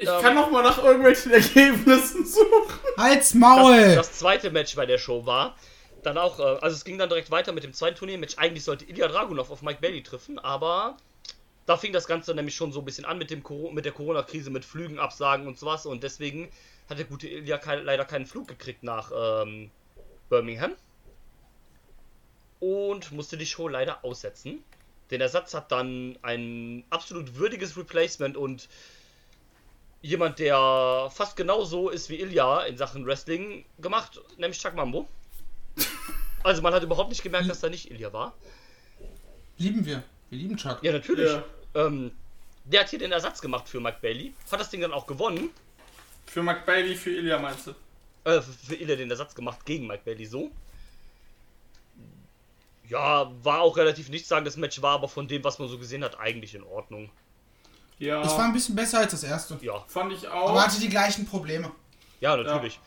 Ich 0.00 0.08
Ähm, 0.08 0.22
kann 0.22 0.34
noch 0.34 0.50
mal 0.50 0.62
nach 0.62 0.82
irgendwelchen 0.82 1.30
Ergebnissen 1.30 2.24
suchen. 2.24 2.80
Halt's 2.96 3.34
Maul! 3.34 3.76
Das, 3.94 4.08
das 4.08 4.18
zweite 4.18 4.50
Match 4.50 4.74
bei 4.74 4.86
der 4.86 4.96
Show 4.96 5.26
war 5.26 5.56
dann 6.02 6.16
auch, 6.16 6.38
äh, 6.40 6.42
also 6.42 6.74
es 6.74 6.84
ging 6.86 6.96
dann 6.96 7.10
direkt 7.10 7.30
weiter 7.30 7.52
mit 7.52 7.64
dem 7.64 7.74
zweiten 7.74 7.98
Turniermatch. 7.98 8.38
Eigentlich 8.38 8.64
sollte 8.64 8.86
Ilya 8.86 9.08
Dragunov 9.08 9.50
auf 9.50 9.60
Mike 9.60 9.80
Bailey 9.82 10.02
treffen, 10.02 10.38
aber 10.38 10.96
da 11.66 11.76
fing 11.76 11.92
das 11.92 12.06
Ganze 12.06 12.34
nämlich 12.34 12.56
schon 12.56 12.72
so 12.72 12.78
ein 12.78 12.86
bisschen 12.86 13.04
an 13.04 13.18
mit, 13.18 13.30
dem 13.30 13.42
Coro- 13.42 13.70
mit 13.70 13.84
der 13.84 13.92
Corona-Krise, 13.92 14.48
mit 14.48 14.64
Flügen, 14.64 14.98
Absagen 14.98 15.46
und 15.46 15.58
sowas. 15.58 15.84
Und 15.84 16.02
deswegen 16.02 16.50
hat 16.88 16.96
der 16.98 17.04
gute 17.04 17.28
Ilya 17.28 17.58
kein, 17.58 17.84
leider 17.84 18.06
keinen 18.06 18.24
Flug 18.24 18.48
gekriegt 18.48 18.82
nach 18.82 19.12
ähm, 19.14 19.70
Birmingham. 20.30 20.72
Und 22.58 23.12
musste 23.12 23.36
die 23.36 23.46
Show 23.46 23.68
leider 23.68 24.02
aussetzen. 24.02 24.64
Den 25.10 25.20
Ersatz 25.20 25.52
hat 25.52 25.70
dann 25.70 26.18
ein 26.22 26.84
absolut 26.88 27.36
würdiges 27.36 27.76
Replacement 27.76 28.38
und 28.38 28.68
jemand, 30.02 30.38
der 30.38 31.10
fast 31.12 31.36
genauso 31.36 31.90
ist 31.90 32.08
wie 32.08 32.20
Ilya 32.20 32.62
in 32.62 32.76
Sachen 32.76 33.06
Wrestling 33.06 33.64
gemacht, 33.78 34.20
nämlich 34.38 34.58
Chuck 34.60 34.74
Mambo. 34.74 35.08
Also 36.42 36.62
man 36.62 36.72
hat 36.72 36.82
überhaupt 36.82 37.10
nicht 37.10 37.22
gemerkt, 37.22 37.50
dass 37.50 37.60
da 37.60 37.68
nicht 37.68 37.90
Ilya 37.90 38.14
war. 38.14 38.32
Lieben 39.58 39.84
wir. 39.84 40.02
Wir 40.30 40.38
lieben 40.38 40.56
Chuck. 40.56 40.78
Ja, 40.80 40.90
natürlich. 40.90 41.30
Ja. 41.30 41.44
Ähm, 41.74 42.12
der 42.64 42.80
hat 42.80 42.88
hier 42.88 42.98
den 42.98 43.12
Ersatz 43.12 43.42
gemacht 43.42 43.68
für 43.68 43.78
Mike 43.78 43.98
Bailey, 44.00 44.32
hat 44.50 44.58
das 44.58 44.70
Ding 44.70 44.80
dann 44.80 44.94
auch 44.94 45.06
gewonnen. 45.06 45.50
Für 46.24 46.42
Mike 46.42 46.62
Bailey, 46.64 46.94
für 46.94 47.10
Ilya 47.10 47.38
meinst 47.38 47.66
du? 47.66 47.70
Äh, 48.24 48.40
für, 48.40 48.52
für 48.52 48.74
Ilya 48.74 48.96
den 48.96 49.10
Ersatz 49.10 49.34
gemacht 49.34 49.66
gegen 49.66 49.86
Mike 49.86 50.00
Bailey 50.06 50.24
so. 50.24 50.50
Ja, 52.88 53.30
war 53.44 53.60
auch 53.60 53.76
relativ 53.76 54.08
nichts 54.08 54.28
sagen, 54.28 54.46
das 54.46 54.56
Match 54.56 54.80
war 54.80 54.94
aber 54.94 55.08
von 55.08 55.28
dem, 55.28 55.44
was 55.44 55.58
man 55.58 55.68
so 55.68 55.76
gesehen 55.76 56.02
hat, 56.02 56.18
eigentlich 56.18 56.54
in 56.54 56.62
Ordnung. 56.62 57.10
Ja, 58.00 58.22
Es 58.22 58.32
war 58.36 58.44
ein 58.44 58.52
bisschen 58.52 58.74
besser 58.74 58.98
als 58.98 59.12
das 59.12 59.22
erste. 59.22 59.58
Ja, 59.60 59.84
fand 59.86 60.12
ich 60.12 60.26
auch. 60.26 60.50
Aber 60.50 60.64
hatte 60.64 60.80
die 60.80 60.88
gleichen 60.88 61.26
Probleme. 61.26 61.70
ja, 62.20 62.36
natürlich. 62.36 62.80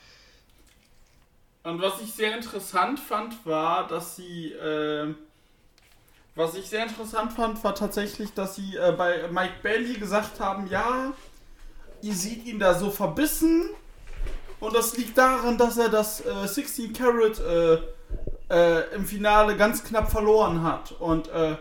Und 1.64 1.82
was 1.82 2.02
ich 2.02 2.12
sehr 2.14 2.36
interessant 2.36 3.00
fand, 3.00 3.46
war, 3.46 3.88
dass 3.88 4.18
sie. 4.18 4.52
ähm, 4.54 5.16
was 6.36 6.56
ich 6.56 6.68
sehr 6.68 6.84
interessant 6.84 7.32
fand, 7.32 7.64
war 7.64 7.76
tatsächlich, 7.76 8.34
dass 8.34 8.56
sie 8.56 8.76
äh, 8.76 8.92
bei 8.98 9.28
Mike 9.32 9.54
Bailey 9.62 9.94
gesagt 9.94 10.40
haben: 10.40 10.68
Ja, 10.68 11.14
ihr 12.02 12.14
seht 12.16 12.44
ihn 12.46 12.60
da 12.60 12.74
so 12.74 12.90
verbissen. 12.90 13.70
Und 14.60 14.76
das 14.76 14.98
liegt 14.98 15.18
daran, 15.18 15.58
dass 15.58 15.78
er 15.78 15.90
das 15.90 16.26
äh, 16.26 16.48
16 16.48 16.92
Carat 16.94 17.40
äh, 17.40 17.78
äh, 18.50 18.96
im 18.96 19.06
Finale 19.06 19.56
ganz 19.56 19.84
knapp 19.84 20.10
verloren 20.10 20.64
hat. 20.64 20.92
Und 20.94 21.28
äh, 21.30 21.56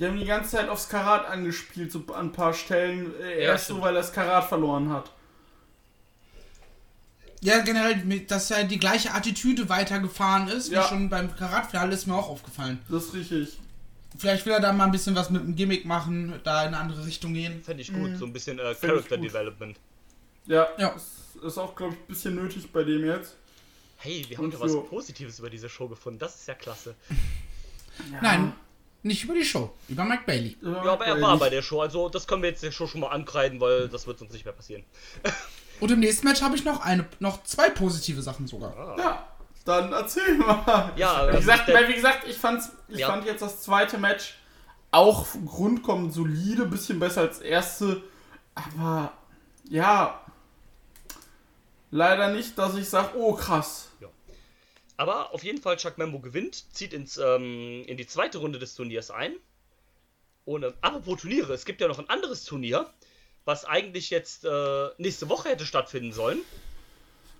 die 0.00 0.06
haben 0.06 0.18
die 0.18 0.24
ganze 0.26 0.50
Zeit 0.56 0.68
aufs 0.68 0.88
Karat 0.88 1.26
angespielt, 1.26 1.92
so 1.92 2.00
an 2.14 2.26
ein 2.28 2.32
paar 2.32 2.54
Stellen. 2.54 3.12
Äh, 3.20 3.42
Ja, 3.44 3.50
erst 3.52 3.66
so, 3.66 3.74
stimmt. 3.74 3.84
weil 3.86 3.94
er 3.96 4.00
das 4.02 4.12
Karat 4.12 4.48
verloren 4.48 4.88
hat. 4.90 5.12
Ja, 7.42 7.60
generell, 7.60 8.20
dass 8.26 8.48
ja 8.50 8.62
die 8.64 8.78
gleiche 8.78 9.12
Attitüde 9.14 9.68
weitergefahren 9.68 10.48
ist, 10.48 10.70
Ja. 10.70 10.84
wie 10.84 10.88
schon 10.88 11.08
beim 11.08 11.34
Karatfinale, 11.34 11.94
ist 11.94 12.06
mir 12.06 12.14
auch 12.14 12.28
aufgefallen. 12.28 12.78
Das 12.88 13.04
ist 13.04 13.14
richtig. 13.14 13.58
Vielleicht 14.18 14.44
will 14.44 14.52
er 14.52 14.60
da 14.60 14.72
mal 14.72 14.84
ein 14.84 14.90
bisschen 14.90 15.14
was 15.14 15.30
mit 15.30 15.42
dem 15.42 15.54
Gimmick 15.54 15.84
machen, 15.86 16.38
da 16.44 16.62
in 16.62 16.68
eine 16.68 16.78
andere 16.78 17.06
Richtung 17.06 17.32
gehen. 17.32 17.62
Fände 17.62 17.80
ich 17.82 17.92
gut, 17.92 18.16
so 18.18 18.26
ein 18.26 18.32
bisschen 18.32 18.58
äh, 18.58 18.74
Character. 18.74 19.16
Development. 19.16 19.78
Ja, 20.46 20.68
Ja. 20.78 20.90
das 20.92 21.42
ist 21.44 21.58
auch, 21.58 21.74
glaube 21.76 21.94
ich, 21.94 22.00
ein 22.00 22.06
bisschen 22.08 22.34
nötig 22.34 22.70
bei 22.72 22.82
dem 22.84 23.04
jetzt. 23.06 23.36
Hey, 23.98 24.24
wir 24.28 24.36
haben 24.36 24.46
Und 24.46 24.54
doch 24.54 24.60
was 24.60 24.72
so. 24.72 24.82
Positives 24.82 25.38
über 25.38 25.48
diese 25.48 25.68
Show 25.68 25.86
gefunden, 25.88 26.18
das 26.18 26.34
ist 26.34 26.48
ja 26.48 26.54
klasse. 26.54 26.94
Nein, 28.20 28.52
nicht 29.02 29.24
über 29.24 29.34
die 29.34 29.44
Show, 29.44 29.72
über 29.88 30.04
Mike 30.04 30.24
Bailey. 30.26 30.56
Ja, 30.62 30.82
aber 30.92 31.06
er 31.06 31.20
war 31.20 31.36
bei 31.38 31.48
der 31.50 31.62
Show, 31.62 31.80
also 31.80 32.08
das 32.08 32.26
können 32.26 32.42
wir 32.42 32.50
jetzt 32.50 32.62
der 32.62 32.70
Show 32.72 32.86
schon 32.86 33.00
mal 33.00 33.08
ankreiden, 33.08 33.60
weil 33.60 33.88
das 33.88 34.06
wird 34.06 34.20
uns 34.20 34.32
nicht 34.32 34.44
mehr 34.44 34.54
passieren. 34.54 34.84
Und 35.80 35.90
im 35.90 36.00
nächsten 36.00 36.26
Match 36.26 36.42
habe 36.42 36.54
ich 36.56 36.64
noch 36.64 36.80
eine, 36.82 37.06
noch 37.20 37.42
zwei 37.44 37.70
positive 37.70 38.20
Sachen 38.20 38.46
sogar. 38.46 38.98
Ja, 38.98 39.26
dann 39.64 39.92
erzähl 39.92 40.36
mal. 40.36 40.92
Ja, 40.96 41.24
wie 41.26 41.30
ähm, 41.30 41.36
gesagt, 41.36 41.68
der- 41.68 41.74
weil, 41.74 41.88
wie 41.88 41.94
gesagt 41.94 42.26
ich, 42.28 42.36
fand's, 42.36 42.70
ich 42.88 42.98
Ja. 42.98 43.08
fand 43.08 43.24
jetzt 43.24 43.40
das 43.40 43.62
zweite 43.62 43.96
Match 43.96 44.34
auch 44.90 45.26
Grundkommen 45.46 46.10
solide, 46.10 46.66
bisschen 46.66 46.98
besser 47.00 47.22
als 47.22 47.38
das 47.38 47.46
erste. 47.46 48.02
Aber 48.54 49.12
ja, 49.70 50.20
leider 51.90 52.28
nicht, 52.32 52.58
dass 52.58 52.74
ich 52.76 52.88
sage, 52.88 53.10
oh 53.16 53.32
krass. 53.34 53.88
Aber 55.00 55.32
auf 55.32 55.42
jeden 55.44 55.62
Fall, 55.62 55.78
Chuck 55.78 55.96
Membo 55.96 56.18
gewinnt, 56.18 56.62
zieht 56.74 56.92
ins, 56.92 57.16
ähm, 57.16 57.84
in 57.86 57.96
die 57.96 58.06
zweite 58.06 58.36
Runde 58.36 58.58
des 58.58 58.74
Turniers 58.74 59.10
ein. 59.10 59.34
Und 60.44 60.62
ähm, 60.62 60.74
apropos 60.82 61.22
Turniere, 61.22 61.54
es 61.54 61.64
gibt 61.64 61.80
ja 61.80 61.88
noch 61.88 61.98
ein 61.98 62.10
anderes 62.10 62.44
Turnier, 62.44 62.84
was 63.46 63.64
eigentlich 63.64 64.10
jetzt 64.10 64.44
äh, 64.44 64.88
nächste 64.98 65.30
Woche 65.30 65.48
hätte 65.48 65.64
stattfinden 65.64 66.12
sollen. 66.12 66.42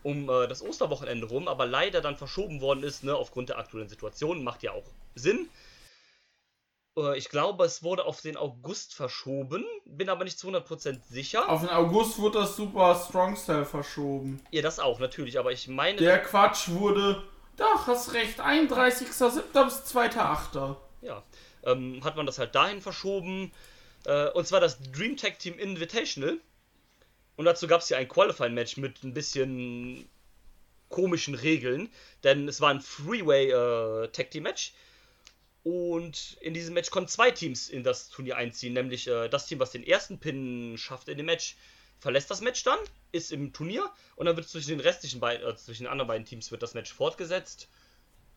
Um 0.03 0.31
äh, 0.31 0.49
das 0.49 0.63
Osterwochenende 0.63 1.27
rum, 1.27 1.49
aber 1.49 1.67
leider 1.67 2.01
dann 2.01 2.17
verschoben 2.17 2.63
worden 2.63 2.83
ist, 2.83 3.05
ne, 3.05 3.15
aufgrund 3.15 3.51
der 3.51 3.59
aktuellen 3.59 3.91
Situation. 3.91 4.43
Macht 4.43 4.63
ja 4.63 4.73
auch 4.73 4.87
Sinn. 5.15 5.51
Äh, 6.97 7.19
ich 7.19 7.29
glaube, 7.29 7.65
es 7.65 7.83
wurde 7.83 8.07
auf 8.07 8.23
den 8.23 8.39
August 8.39 8.95
verschoben, 8.95 9.67
bin 9.85 10.09
aber 10.09 10.25
nicht 10.25 10.39
zu 10.39 10.49
100% 10.49 11.01
sicher. 11.11 11.47
Auf 11.47 11.61
den 11.61 11.69
August 11.69 12.19
wurde 12.19 12.39
das 12.39 12.57
Super 12.57 12.95
Strong 13.07 13.37
Style 13.37 13.67
verschoben. 13.67 14.41
Ja, 14.51 14.63
das 14.63 14.79
auch, 14.79 14.99
natürlich, 14.99 15.39
aber 15.39 15.53
ich 15.53 15.69
meine. 15.69 15.99
Der 15.99 16.23
Quatsch 16.23 16.71
wurde, 16.71 17.23
doch, 17.61 17.87
hast 17.87 18.15
recht, 18.15 18.41
31.07. 18.41 19.65
bis 19.65 19.95
2.08. 19.95 20.77
ja, 21.03 21.23
ähm, 21.65 22.03
hat 22.03 22.17
man 22.17 22.27
das 22.27 22.39
halt 22.39 22.55
dahin 22.55 22.81
verschoben. 22.81 23.53
Äh, 24.07 24.31
und 24.31 24.47
zwar 24.47 24.61
das 24.61 24.79
Dream 24.93 25.17
Tag 25.17 25.39
Team 25.39 25.59
Invitational. 25.59 26.39
Und 27.37 27.45
dazu 27.45 27.67
gab 27.67 27.83
es 27.83 27.89
ja 27.91 27.99
ein 27.99 28.09
Qualifying 28.09 28.55
Match 28.55 28.77
mit 28.77 29.03
ein 29.05 29.15
bisschen 29.15 30.09
komischen 30.89 31.35
Regeln, 31.35 31.91
denn 32.25 32.49
es 32.49 32.61
war 32.61 32.71
ein 32.71 32.81
Freeway 32.81 33.51
äh, 33.51 34.09
Tag 34.09 34.31
Team 34.31 34.45
Match. 34.45 34.73
Und 35.63 36.39
in 36.41 36.55
diesem 36.55 36.73
Match 36.73 36.91
konnten 36.91 37.09
zwei 37.09 37.31
Teams 37.31 37.69
in 37.69 37.85
das 37.85 38.09
Turnier 38.09 38.37
einziehen, 38.37 38.73
nämlich 38.73 39.07
äh, 39.07 39.29
das 39.29 39.47
Team, 39.47 39.59
was 39.59 39.71
den 39.71 39.87
ersten 39.87 40.19
Pin 40.19 40.77
schafft 40.79 41.09
in 41.09 41.19
dem 41.19 41.27
Match, 41.27 41.57
verlässt 42.01 42.31
das 42.31 42.41
Match 42.41 42.65
dann, 42.65 42.79
ist 43.13 43.31
im 43.31 43.53
Turnier 43.53 43.89
und 44.17 44.27
dann 44.27 44.37
wird 44.37 44.49
zwischen 44.49 44.71
den 44.71 44.81
restlichen 44.81 45.21
beiden, 45.21 45.47
äh, 45.47 45.55
zwischen 45.57 45.85
den 45.85 45.93
anderen 45.93 46.09
beiden 46.09 46.27
Teams 46.27 46.51
wird 46.51 46.63
das 46.63 46.75
Match 46.75 46.93
fortgesetzt. 46.93 47.69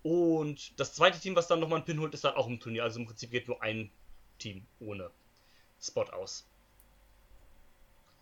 Und 0.04 0.78
das 0.80 0.94
zweite 0.94 1.20
Team, 1.20 1.36
was 1.36 1.48
dann 1.48 1.62
nochmal 1.62 1.78
einen 1.78 1.86
Pin 1.86 2.00
holt, 2.00 2.14
ist 2.14 2.26
dann 2.26 2.36
auch 2.36 2.48
im 2.48 2.60
Turnier. 2.60 2.84
Also 2.84 3.00
im 3.00 3.06
Prinzip 3.08 3.32
geht 3.32 3.48
nur 3.48 3.64
ein 3.64 3.90
Team 4.38 4.66
ohne 4.82 5.10
Spot 5.82 6.04
aus. 6.04 6.46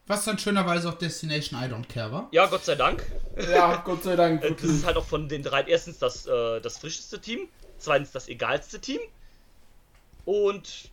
Was 0.07 0.25
dann 0.25 0.37
schönerweise 0.37 0.89
auch 0.89 0.95
Destination 0.95 1.59
I 1.59 1.65
Don't 1.65 1.87
Care 1.87 2.11
war. 2.11 2.27
Ja, 2.31 2.45
Gott 2.45 2.65
sei 2.65 2.75
Dank. 2.75 3.03
Ja, 3.49 3.77
Gott 3.77 4.03
sei 4.03 4.15
Dank. 4.15 4.43
Äh, 4.43 4.53
Das 4.53 4.63
ist 4.63 4.85
halt 4.85 4.97
auch 4.97 5.05
von 5.05 5.27
den 5.27 5.41
drei 5.41 5.63
erstens 5.63 5.99
das, 5.99 6.27
äh, 6.27 6.59
das 6.61 6.77
frischeste 6.77 7.19
Team, 7.19 7.47
zweitens 7.77 8.11
das 8.11 8.27
egalste 8.27 8.79
Team 8.79 8.99
und 10.25 10.89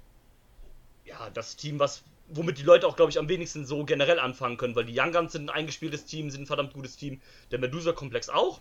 ja, 1.05 1.31
das 1.31 1.57
Team, 1.57 1.79
was 1.79 2.03
womit 2.29 2.59
die 2.59 2.63
Leute 2.63 2.87
auch, 2.87 2.97
glaube 2.97 3.11
ich, 3.11 3.19
am 3.19 3.29
wenigsten 3.29 3.67
so 3.67 3.85
generell 3.85 4.19
anfangen 4.21 4.57
können, 4.57 4.77
weil 4.77 4.85
die 4.85 4.99
Young 4.99 5.13
Guns 5.13 5.33
sind 5.33 5.49
ein 5.49 5.55
eingespieltes 5.55 6.05
Team, 6.05 6.31
sind 6.31 6.43
ein 6.43 6.47
verdammt 6.47 6.73
gutes 6.75 6.97
Team, 6.97 7.21
der 7.51 7.59
Medusa-Komplex 7.59 8.29
auch. 8.29 8.61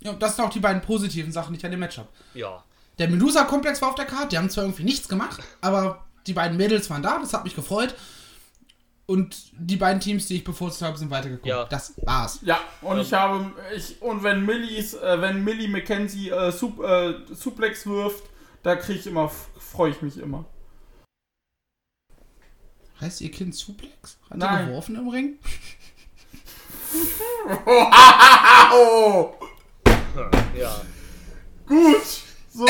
Ja, 0.00 0.12
das 0.12 0.36
sind 0.36 0.44
auch 0.44 0.50
die 0.50 0.60
beiden 0.60 0.82
positiven 0.82 1.32
Sachen, 1.32 1.52
die 1.52 1.58
ich 1.58 1.64
an 1.64 1.70
dem 1.70 1.80
Match 1.80 1.98
habe. 1.98 2.08
Ja, 2.34 2.62
Der 2.98 3.08
Medusa-Komplex 3.08 3.80
war 3.82 3.90
auf 3.90 3.94
der 3.94 4.04
Karte, 4.06 4.28
die 4.28 4.38
haben 4.38 4.50
zwar 4.50 4.64
irgendwie 4.64 4.84
nichts 4.84 5.08
gemacht, 5.08 5.40
aber 5.60 6.04
die 6.26 6.32
beiden 6.32 6.56
Mädels 6.56 6.90
waren 6.90 7.02
da, 7.02 7.18
das 7.18 7.32
hat 7.32 7.44
mich 7.44 7.54
gefreut. 7.54 7.94
Und 9.06 9.36
die 9.52 9.76
beiden 9.76 10.00
Teams, 10.00 10.26
die 10.26 10.36
ich 10.36 10.44
bevorzugt 10.44 10.82
habe, 10.82 10.98
sind 10.98 11.10
weitergekommen. 11.10 11.48
Ja. 11.48 11.64
Das 11.64 11.94
war's. 12.04 12.40
Ja, 12.42 12.60
und 12.82 12.98
ich 13.00 13.10
habe 13.14 13.50
ich 13.74 14.02
und 14.02 14.22
wenn 14.22 14.44
Millies, 14.44 14.92
äh, 14.92 15.18
wenn 15.22 15.42
Millie 15.42 15.68
McKenzie 15.68 16.28
äh, 16.28 16.52
Sup, 16.52 16.78
äh, 16.84 17.14
Suplex 17.32 17.86
wirft, 17.86 18.24
da 18.62 18.76
kriege 18.76 18.98
ich 18.98 19.06
immer, 19.06 19.30
freue 19.58 19.92
ich 19.92 20.02
mich 20.02 20.18
immer. 20.18 20.44
Heißt 23.00 23.20
ihr 23.20 23.30
Kind 23.30 23.54
Suplex? 23.54 24.18
Hat 24.28 24.38
Nein. 24.38 24.60
er 24.60 24.66
geworfen 24.66 24.96
im 24.96 25.08
Ring? 25.08 25.38
Oh, 28.72 29.34
ja. 30.58 30.80
gut, 31.66 32.02
so. 32.52 32.66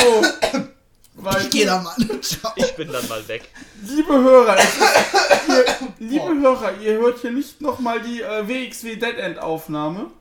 Ich 1.39 1.49
gehe 1.49 1.65
da 1.65 1.81
mal. 1.81 1.95
Ciao. 2.21 2.53
Ich 2.55 2.75
bin 2.75 2.91
dann 2.91 3.07
mal 3.07 3.27
weg. 3.27 3.49
Liebe 3.85 4.13
Hörer, 4.13 4.57
ihr, 4.57 5.65
liebe 5.99 6.39
Hörer, 6.39 6.79
ihr 6.79 6.93
hört 6.93 7.19
hier 7.19 7.31
nicht 7.31 7.59
nochmal 7.61 8.01
die 8.01 8.21
äh, 8.21 8.47
WXW 8.47 8.95
Dead 8.95 9.17
End 9.17 9.39
Aufnahme, 9.39 10.11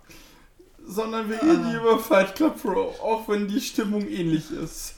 sondern 0.87 1.29
wir 1.31 1.41
reden 1.41 1.69
hier 1.71 1.81
über 1.81 1.99
Fight 1.99 2.35
Club 2.35 2.61
Pro, 2.61 2.95
auch 3.03 3.29
wenn 3.29 3.47
die 3.47 3.61
Stimmung 3.61 4.09
ähnlich 4.09 4.51
ist. 4.51 4.95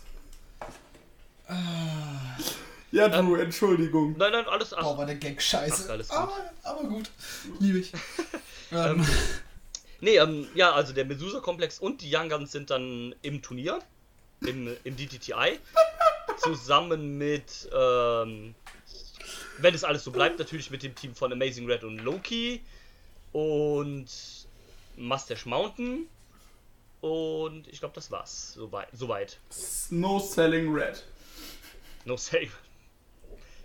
Ja, 2.92 3.09
Drew, 3.09 3.37
Entschuldigung. 3.37 4.16
Nein, 4.18 4.32
nein, 4.32 4.47
alles 4.47 4.75
ach, 4.75 4.85
Oh, 4.85 4.99
war 4.99 5.06
der 5.06 5.14
Gag 5.16 5.40
scheiße. 5.40 5.85
Ach, 5.87 5.90
alles 5.90 6.09
gut. 6.09 6.18
aber, 6.18 6.50
aber 6.64 6.85
gut. 6.88 7.11
Liebe 7.61 7.78
ich. 7.78 7.92
ähm, 8.73 9.06
Nee, 10.00 10.16
ähm, 10.16 10.49
ja, 10.54 10.73
also 10.73 10.92
der 10.94 11.04
Medusa-Komplex 11.04 11.78
und 11.78 12.00
die 12.00 12.14
Young 12.14 12.30
Guns 12.30 12.52
sind 12.52 12.70
dann 12.70 13.14
im 13.23 13.42
Turnier, 13.42 13.80
im, 14.40 14.75
im 14.85 14.97
DTTI, 14.97 15.59
zusammen 16.42 17.18
mit, 17.18 17.68
ähm, 17.75 18.54
wenn 19.59 19.75
es 19.75 19.85
alles 19.85 20.02
so 20.04 20.11
bleibt, 20.11 20.38
natürlich 20.38 20.70
mit 20.70 20.82
dem 20.82 20.94
Team 20.94 21.14
von 21.14 21.32
Amazing 21.32 21.66
Red 21.66 21.85
und 21.85 21.99
Loki 21.99 22.62
und 23.32 24.06
Mustache 24.97 25.47
Mountain 25.47 26.06
und 27.02 27.68
ich 27.68 27.80
glaube, 27.80 27.94
das 27.94 28.11
war's, 28.11 28.54
soweit. 28.54 28.88
soweit. 28.94 29.38
No 29.90 30.18
Selling 30.18 30.73
Red. 30.73 31.04
No 32.06 32.16
save. 32.16 32.49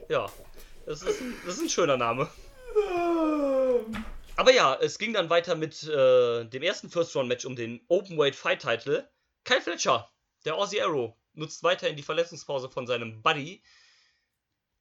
Ja, 0.09 0.31
das 0.85 1.01
ist, 1.01 1.21
ein, 1.21 1.33
das 1.45 1.55
ist 1.55 1.61
ein 1.61 1.69
schöner 1.69 1.97
Name. 1.97 2.29
Aber 4.35 4.53
ja, 4.53 4.75
es 4.75 4.97
ging 4.97 5.13
dann 5.13 5.29
weiter 5.29 5.55
mit 5.55 5.83
äh, 5.83 6.45
dem 6.45 6.63
ersten 6.63 6.89
First-Round-Match 6.89 7.45
um 7.45 7.55
den 7.55 7.81
Openweight 7.87 8.35
Fight-Title. 8.35 9.09
Kyle 9.43 9.61
Fletcher, 9.61 10.09
der 10.43 10.55
Aussie 10.55 10.81
Arrow, 10.81 11.15
nutzt 11.33 11.63
weiterhin 11.63 11.95
die 11.95 12.03
Verletzungspause 12.03 12.69
von 12.69 12.85
seinem 12.85 13.21
Buddy 13.21 13.63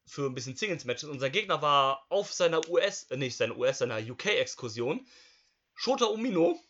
für 0.06 0.26
ein 0.26 0.34
bisschen 0.34 0.56
Singles-Matches. 0.56 1.08
Unser 1.08 1.30
Gegner 1.30 1.62
war 1.62 2.04
auf 2.08 2.32
seiner 2.32 2.68
US, 2.68 3.04
äh, 3.04 3.16
nicht 3.16 3.36
seiner 3.36 3.56
US, 3.56 3.78
seiner 3.78 3.98
UK-Exkursion 3.98 5.06
Shota 5.74 6.06
Umino 6.06 6.60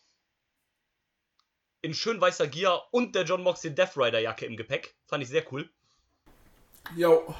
in 1.81 1.93
schön 1.93 2.19
weißer 2.19 2.47
Gear 2.47 2.87
und 2.91 3.13
der 3.13 3.23
John 3.23 3.43
Moxley 3.43 3.73
Death 3.73 3.95
Rider 3.95 4.19
Jacke 4.19 4.45
im 4.45 4.57
Gepäck. 4.57 4.95
Fand 5.05 5.23
ich 5.23 5.29
sehr 5.29 5.51
cool. 5.51 5.69
Jo. 6.95 7.35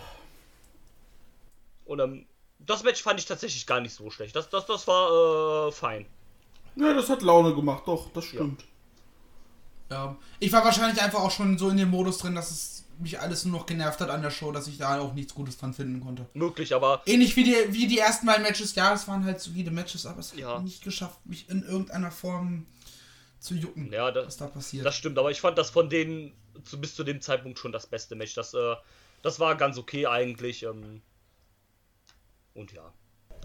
Und 1.85 1.99
ähm, 1.99 2.25
das 2.59 2.83
Match 2.83 3.01
fand 3.01 3.19
ich 3.19 3.25
tatsächlich 3.25 3.65
gar 3.67 3.79
nicht 3.79 3.93
so 3.93 4.09
schlecht. 4.09 4.35
Das, 4.35 4.49
das, 4.49 4.65
das 4.65 4.87
war 4.87 5.67
äh, 5.67 5.71
fein. 5.71 6.05
Ja, 6.75 6.93
das 6.93 7.09
hat 7.09 7.21
Laune 7.21 7.53
gemacht, 7.55 7.83
doch, 7.87 8.11
das 8.13 8.25
stimmt. 8.25 8.65
Ja. 9.89 10.15
Ich 10.39 10.51
war 10.51 10.63
wahrscheinlich 10.65 11.01
einfach 11.01 11.19
auch 11.19 11.31
schon 11.31 11.57
so 11.57 11.69
in 11.69 11.77
dem 11.77 11.89
Modus 11.89 12.17
drin, 12.17 12.35
dass 12.35 12.49
es 12.51 12.85
mich 12.97 13.19
alles 13.19 13.45
nur 13.45 13.59
noch 13.59 13.65
genervt 13.65 13.99
hat 13.99 14.09
an 14.09 14.21
der 14.21 14.31
Show, 14.31 14.51
dass 14.51 14.67
ich 14.67 14.77
da 14.77 14.99
auch 14.99 15.13
nichts 15.13 15.35
Gutes 15.35 15.57
dran 15.57 15.73
finden 15.73 16.01
konnte. 16.01 16.25
Möglich, 16.33 16.73
aber 16.73 17.01
Ähnlich 17.05 17.35
wie 17.35 17.43
die, 17.43 17.55
wie 17.69 17.87
die 17.87 17.99
ersten 17.99 18.25
beiden 18.25 18.43
Matches, 18.43 18.73
ja, 18.75 18.93
es 18.93 19.07
waren 19.07 19.23
halt 19.25 19.39
solide 19.41 19.69
Matches, 19.69 20.05
aber 20.05 20.19
es 20.19 20.31
hat 20.31 20.39
Ja. 20.39 20.59
nicht 20.59 20.83
geschafft, 20.83 21.19
mich 21.25 21.49
in 21.49 21.61
irgendeiner 21.63 22.09
Form 22.11 22.65
zu 23.39 23.53
jucken, 23.53 23.91
Ja, 23.91 24.11
das- 24.11 24.25
was 24.27 24.37
da 24.37 24.47
passiert. 24.47 24.85
das 24.85 24.95
stimmt. 24.95 25.19
Aber 25.19 25.29
ich 25.29 25.41
fand 25.41 25.57
das 25.57 25.69
von 25.69 25.89
denen 25.89 26.31
zu, 26.63 26.79
bis 26.79 26.95
zu 26.95 27.03
dem 27.03 27.21
Zeitpunkt 27.21 27.59
schon 27.59 27.71
das 27.73 27.85
beste 27.85 28.15
Match. 28.15 28.33
Das, 28.33 28.53
äh, 28.53 28.75
das 29.21 29.39
war 29.39 29.55
ganz 29.55 29.77
okay 29.77 30.07
eigentlich. 30.07 30.63
Ähm, 30.63 31.01
und 32.55 32.71
ja. 32.73 32.91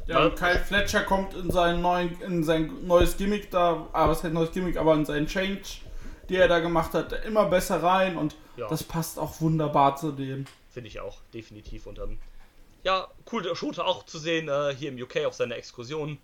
Ja, 0.06 0.24
und 0.24 0.36
Kyle 0.36 0.58
Fletcher 0.58 1.02
kommt 1.02 1.34
in 1.34 1.50
sein, 1.50 1.82
neuen, 1.82 2.20
in 2.22 2.42
sein 2.42 2.86
neues 2.86 3.16
Gimmick 3.16 3.50
da, 3.50 3.86
ah, 3.92 4.08
was 4.08 4.24
heißt 4.24 4.32
neues 4.32 4.50
Gimmick, 4.50 4.76
aber 4.76 4.94
in 4.94 5.04
seinen 5.04 5.26
Change, 5.26 5.60
die 6.28 6.36
er 6.36 6.48
da 6.48 6.58
gemacht 6.60 6.94
hat, 6.94 7.12
immer 7.26 7.44
besser 7.46 7.82
rein 7.82 8.16
und 8.16 8.34
Ja. 8.56 8.68
das 8.68 8.82
passt 8.82 9.18
auch 9.18 9.40
wunderbar 9.40 9.96
zu 9.96 10.10
dem. 10.12 10.46
Finde 10.70 10.88
ich 10.88 11.00
auch, 11.00 11.18
definitiv. 11.34 11.86
Und 11.86 11.98
ähm, 11.98 12.18
ja, 12.82 13.06
cool, 13.30 13.42
der 13.42 13.54
Shooter 13.54 13.86
auch 13.86 14.04
zu 14.06 14.18
sehen, 14.18 14.48
äh, 14.48 14.74
hier 14.74 14.88
im 14.90 15.00
UK 15.00 15.26
auf 15.26 15.34
seiner 15.34 15.56
Exkursion. 15.56 16.18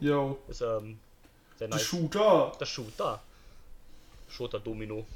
Yo, 0.00 0.38
Ist 0.48 0.60
ähm, 0.62 0.98
sehr 1.58 1.68
nice. 1.68 1.82
Shooter. 1.82 2.52
Das 2.58 2.68
Shooter. 2.68 3.22
Shooter 4.28 4.60
Domino. 4.60 5.06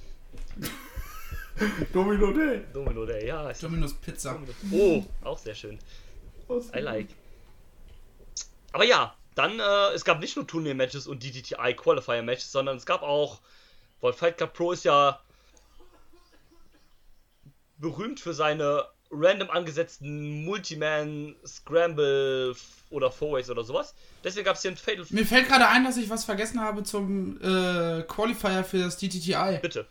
Domino 1.93 2.33
Day. 2.33 2.63
Domino 2.73 3.07
Day, 3.07 3.27
ja. 3.27 3.53
Domino's 3.53 3.95
Pizza. 3.95 4.39
Oh, 4.73 5.05
auch 5.23 5.39
sehr 5.39 5.55
schön. 5.55 5.79
I 6.49 6.81
like. 6.81 7.09
Aber 8.73 8.85
ja, 8.85 9.15
dann, 9.35 9.59
äh, 9.59 9.93
es 9.95 10.05
gab 10.05 10.21
nicht 10.21 10.37
nur 10.37 10.47
Turnier-Matches 10.47 11.07
und 11.07 11.23
DDTI 11.23 11.75
Qualifier-Matches, 11.75 12.53
sondern 12.53 12.77
es 12.77 12.87
gab 12.87 13.03
auch, 13.03 13.41
weil 14.01 14.13
Fight 14.13 14.37
Club 14.37 14.53
Pro 14.53 14.73
ist 14.73 14.85
ja 14.85 15.21
berühmt 17.79 18.21
für 18.21 18.35
seine 18.35 18.87
random 19.11 19.51
angesetzten 19.51 20.45
Multiman 20.45 21.37
Scramble 21.47 22.55
oder 22.91 23.11
Fourways 23.11 23.51
oder 23.51 23.65
sowas. 23.65 23.95
Deswegen 24.23 24.45
gab 24.45 24.57
es 24.57 24.63
hier 24.63 24.71
ein 24.71 24.77
Fatal. 24.77 25.05
Mir 25.11 25.27
fällt 25.27 25.49
gerade 25.49 25.69
ein, 25.69 25.85
dass 25.85 25.97
ich 25.97 26.11
was 26.11 26.25
vergessen 26.25 26.61
habe 26.61 26.83
zum 26.83 27.41
äh, 27.41 28.03
Qualifier 28.03 28.65
für 28.65 28.79
das 28.79 28.97
DTTI. 28.99 29.59
Bitte. 29.61 29.87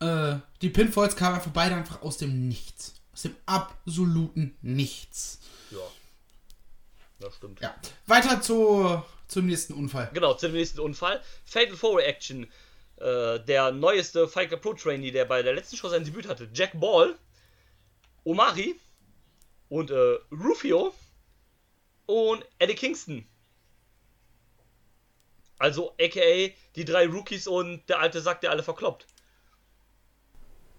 Äh, 0.00 0.36
die 0.62 0.70
Pinfalls 0.70 1.16
kamen 1.16 1.36
einfach 1.36 1.50
beide 1.52 1.74
einfach 1.74 2.02
aus 2.02 2.18
dem 2.18 2.48
Nichts. 2.48 2.94
Aus 3.18 3.22
dem 3.22 3.36
absoluten 3.46 4.56
Nichts. 4.62 5.40
Ja. 5.72 5.78
Ja, 7.18 7.32
stimmt. 7.32 7.60
Ja. 7.60 7.74
Weiter 8.06 8.40
zu, 8.40 9.02
zum 9.26 9.46
nächsten 9.46 9.72
Unfall. 9.72 10.08
Genau, 10.14 10.34
zum 10.34 10.52
nächsten 10.52 10.78
Unfall. 10.78 11.20
Fatal 11.44 11.74
Four 11.74 12.00
Action. 12.00 12.44
Äh, 12.98 13.40
der 13.40 13.72
neueste 13.72 14.28
Fighter 14.28 14.56
Pro 14.56 14.72
Trainee, 14.72 15.10
der 15.10 15.24
bei 15.24 15.42
der 15.42 15.52
letzten 15.52 15.76
Show 15.76 15.88
sein 15.88 16.04
Debüt 16.04 16.28
hatte. 16.28 16.48
Jack 16.54 16.78
Ball, 16.78 17.18
Omari 18.22 18.78
und 19.68 19.90
äh, 19.90 20.18
Rufio 20.30 20.94
und 22.06 22.46
Eddie 22.60 22.76
Kingston. 22.76 23.26
Also, 25.58 25.92
aka 26.00 26.54
die 26.76 26.84
drei 26.84 27.08
Rookies 27.08 27.48
und 27.48 27.82
der 27.88 27.98
alte 27.98 28.20
Sack, 28.20 28.42
der 28.42 28.52
alle 28.52 28.62
verkloppt. 28.62 29.08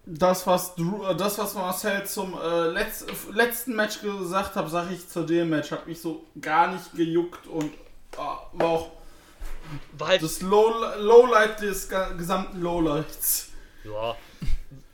Das, 0.06 0.46
was, 0.46 0.74
Drew, 0.74 1.04
äh, 1.04 1.14
das, 1.14 1.38
was 1.38 1.54
Marcel 1.54 2.06
zum 2.06 2.34
äh, 2.40 2.66
letz, 2.68 3.02
äh, 3.02 3.32
letzten 3.32 3.76
Match 3.76 4.00
gesagt 4.00 4.56
hat, 4.56 4.70
sage 4.70 4.94
ich 4.94 5.08
zu 5.08 5.24
dem 5.24 5.50
Match. 5.50 5.70
Hat 5.70 5.86
mich 5.86 6.00
so 6.00 6.24
gar 6.40 6.72
nicht 6.72 6.94
gejuckt 6.94 7.46
und 7.46 7.72
ah, 8.16 8.38
war 8.52 8.68
auch 8.68 8.90
War 9.92 10.08
halt, 10.08 10.22
das 10.22 10.40
Low, 10.40 10.74
Lowlight 10.98 11.60
des 11.60 11.88
gesamten 12.16 12.60
Lowlights. 12.60 13.48
ja, 13.84 14.16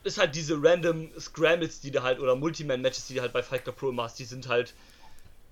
ist 0.06 0.18
halt 0.18 0.34
diese 0.34 0.56
random 0.62 1.10
Scrambles, 1.18 1.80
die 1.80 1.90
du 1.90 2.02
halt, 2.02 2.20
oder 2.20 2.36
Multiman-Matches, 2.36 3.06
die 3.06 3.14
du 3.14 3.20
halt 3.20 3.32
bei 3.32 3.42
Fight 3.42 3.64
Club 3.64 3.76
Pro 3.76 3.94
hast, 3.98 4.18
die 4.18 4.24
sind 4.24 4.48
halt 4.48 4.74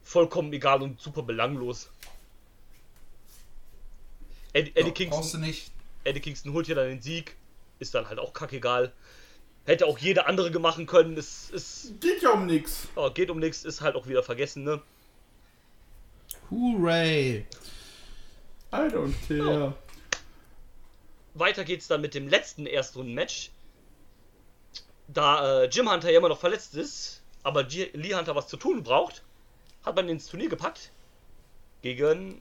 vollkommen 0.03 0.53
egal 0.53 0.83
und 0.83 1.01
super 1.01 1.23
belanglos. 1.23 1.89
Eddie, 4.53 4.71
Eddie, 4.75 4.89
du 4.89 4.93
Kingston, 4.93 5.41
nicht. 5.41 5.73
Eddie 6.05 6.21
Kingston 6.21 6.53
holt 6.53 6.67
hier 6.67 6.77
dann 6.77 6.89
den 6.89 7.03
Sieg, 7.03 7.35
ist 7.81 7.95
dann 7.95 8.09
halt 8.09 8.19
auch 8.19 8.33
kackegal. 8.33 8.93
Hätte 9.67 9.87
auch 9.87 9.99
jeder 9.99 10.27
andere 10.27 10.59
machen 10.59 10.87
können, 10.87 11.17
es, 11.17 11.51
es 11.51 11.93
Geht 12.01 12.23
ja 12.23 12.33
um 12.33 12.47
nix. 12.47 12.89
ja, 12.97 13.09
geht 13.09 13.31
um 13.31 13.39
nichts, 13.39 13.65
ist 13.65 13.81
halt 13.81 13.97
auch 13.97 14.07
wieder 14.07 14.23
vergessen, 14.23 14.63
ne? 14.65 14.83
Hooray. 16.51 17.47
I 18.73 18.77
don't 18.77 19.15
care. 19.27 19.75
Weiter 21.33 21.65
geht's 21.65 21.89
dann 21.89 22.03
mit 22.03 22.15
dem 22.15 22.29
letzten 22.29 22.67
Erstrunden-Match. 22.67 23.51
Da 25.09 25.63
äh, 25.63 25.69
Jim 25.69 25.91
Hunter 25.91 26.11
ja 26.11 26.19
immer 26.19 26.29
noch 26.29 26.41
verletzt 26.41 26.75
ist, 26.75 27.23
aber 27.43 27.65
G 27.65 27.91
Lee 27.95 28.15
Hunter 28.15 28.35
was 28.35 28.49
zu 28.49 28.57
tun 28.57 28.83
braucht, 28.83 29.23
hat 29.85 29.97
man 29.97 30.07
ihn 30.07 30.13
ins 30.13 30.27
Turnier 30.27 30.49
gepackt. 30.49 30.91
Gegen 31.83 32.41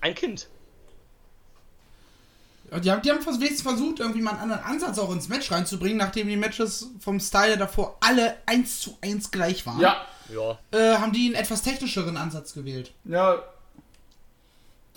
ein 0.00 0.14
Kind. 0.14 0.48
Die 2.70 2.90
haben, 2.90 3.02
die 3.02 3.10
haben 3.10 3.24
wenigstens 3.24 3.62
versucht, 3.62 4.00
irgendwie 4.00 4.20
mal 4.20 4.32
einen 4.32 4.40
anderen 4.40 4.62
Ansatz 4.64 4.98
auch 4.98 5.10
ins 5.12 5.28
Match 5.28 5.50
reinzubringen, 5.50 5.96
nachdem 5.96 6.28
die 6.28 6.36
Matches 6.36 6.90
vom 7.00 7.18
Style 7.18 7.56
davor 7.56 7.96
alle 8.00 8.36
1 8.46 8.80
zu 8.80 8.98
1 9.00 9.30
gleich 9.30 9.64
waren. 9.66 9.80
Ja, 9.80 10.04
Ja, 10.32 10.58
Äh, 10.72 10.96
haben 10.98 11.12
die 11.12 11.26
einen 11.26 11.34
etwas 11.34 11.62
technischeren 11.62 12.16
Ansatz 12.16 12.52
gewählt. 12.54 12.92
ja. 13.04 13.42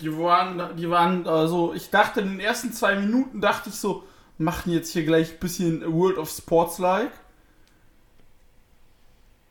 Die 0.00 0.18
waren, 0.18 0.76
die 0.76 0.90
waren, 0.90 1.28
also 1.28 1.74
ich 1.74 1.88
dachte 1.90 2.22
in 2.22 2.30
den 2.30 2.40
ersten 2.40 2.72
zwei 2.72 2.96
Minuten, 2.96 3.40
dachte 3.40 3.68
ich 3.68 3.76
so, 3.76 4.02
machen 4.36 4.72
jetzt 4.72 4.90
hier 4.90 5.04
gleich 5.04 5.30
ein 5.30 5.38
bisschen 5.38 5.80
World 5.94 6.18
of 6.18 6.28
Sports 6.28 6.78
like. 6.78 7.12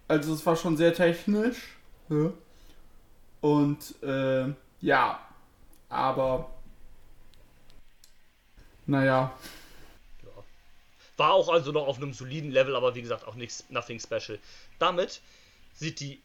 Also 0.09 0.33
es 0.33 0.45
war 0.45 0.57
schon 0.57 0.75
sehr 0.75 0.93
technisch. 0.93 1.77
Und 3.39 4.03
äh, 4.03 4.47
ja, 4.81 5.19
aber 5.87 6.49
naja, 8.91 9.33
war 11.17 11.33
auch 11.33 11.49
also 11.49 11.71
noch 11.71 11.87
auf 11.87 11.97
einem 11.97 12.13
soliden 12.13 12.51
Level, 12.51 12.75
aber 12.75 12.95
wie 12.95 13.01
gesagt 13.01 13.27
auch 13.27 13.35
nichts, 13.35 13.63
nothing 13.69 13.99
special. 13.99 14.39
Damit 14.79 15.21
sieht 15.75 15.99
die 15.99 16.19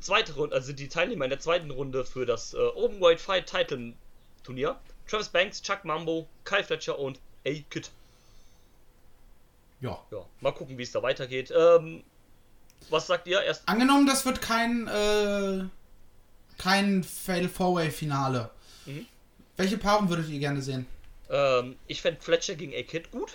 zweite 0.00 0.34
Runde, 0.34 0.54
also 0.54 0.66
sind 0.66 0.80
die 0.80 0.88
Teilnehmer 0.88 1.24
in 1.24 1.30
der 1.30 1.40
zweiten 1.40 1.70
Runde 1.70 2.04
für 2.04 2.26
das 2.26 2.52
äh, 2.52 2.58
Openweight 2.58 3.20
Fight 3.20 3.46
Title 3.46 3.92
Turnier. 4.42 4.78
Travis 5.06 5.28
Banks, 5.28 5.62
Chuck 5.62 5.84
Mambo, 5.84 6.26
Kyle 6.44 6.64
Fletcher 6.64 6.98
und 6.98 7.20
A-Kid. 7.46 7.90
Ja. 9.80 9.98
Ja, 10.10 10.24
mal 10.40 10.52
gucken, 10.52 10.78
wie 10.78 10.82
es 10.82 10.92
da 10.92 11.02
weitergeht. 11.02 11.52
Ähm, 11.56 12.02
was 12.90 13.06
sagt 13.06 13.26
ihr? 13.28 13.40
Erst 13.42 13.68
Angenommen, 13.68 14.06
das 14.06 14.24
wird 14.24 14.40
kein, 14.40 14.88
äh, 14.88 15.64
kein 16.58 17.04
Fatal 17.04 17.48
Four-Way 17.48 17.90
Finale. 17.90 18.50
Mhm. 18.86 19.06
Welche 19.56 19.78
Paarung 19.78 20.08
würdet 20.08 20.28
ihr 20.28 20.38
gerne 20.38 20.60
sehen? 20.60 20.86
Ähm, 21.32 21.76
ich 21.88 22.02
fände 22.02 22.20
Fletcher 22.20 22.54
gegen 22.54 22.72
A-Kid 22.74 23.10
gut. 23.10 23.32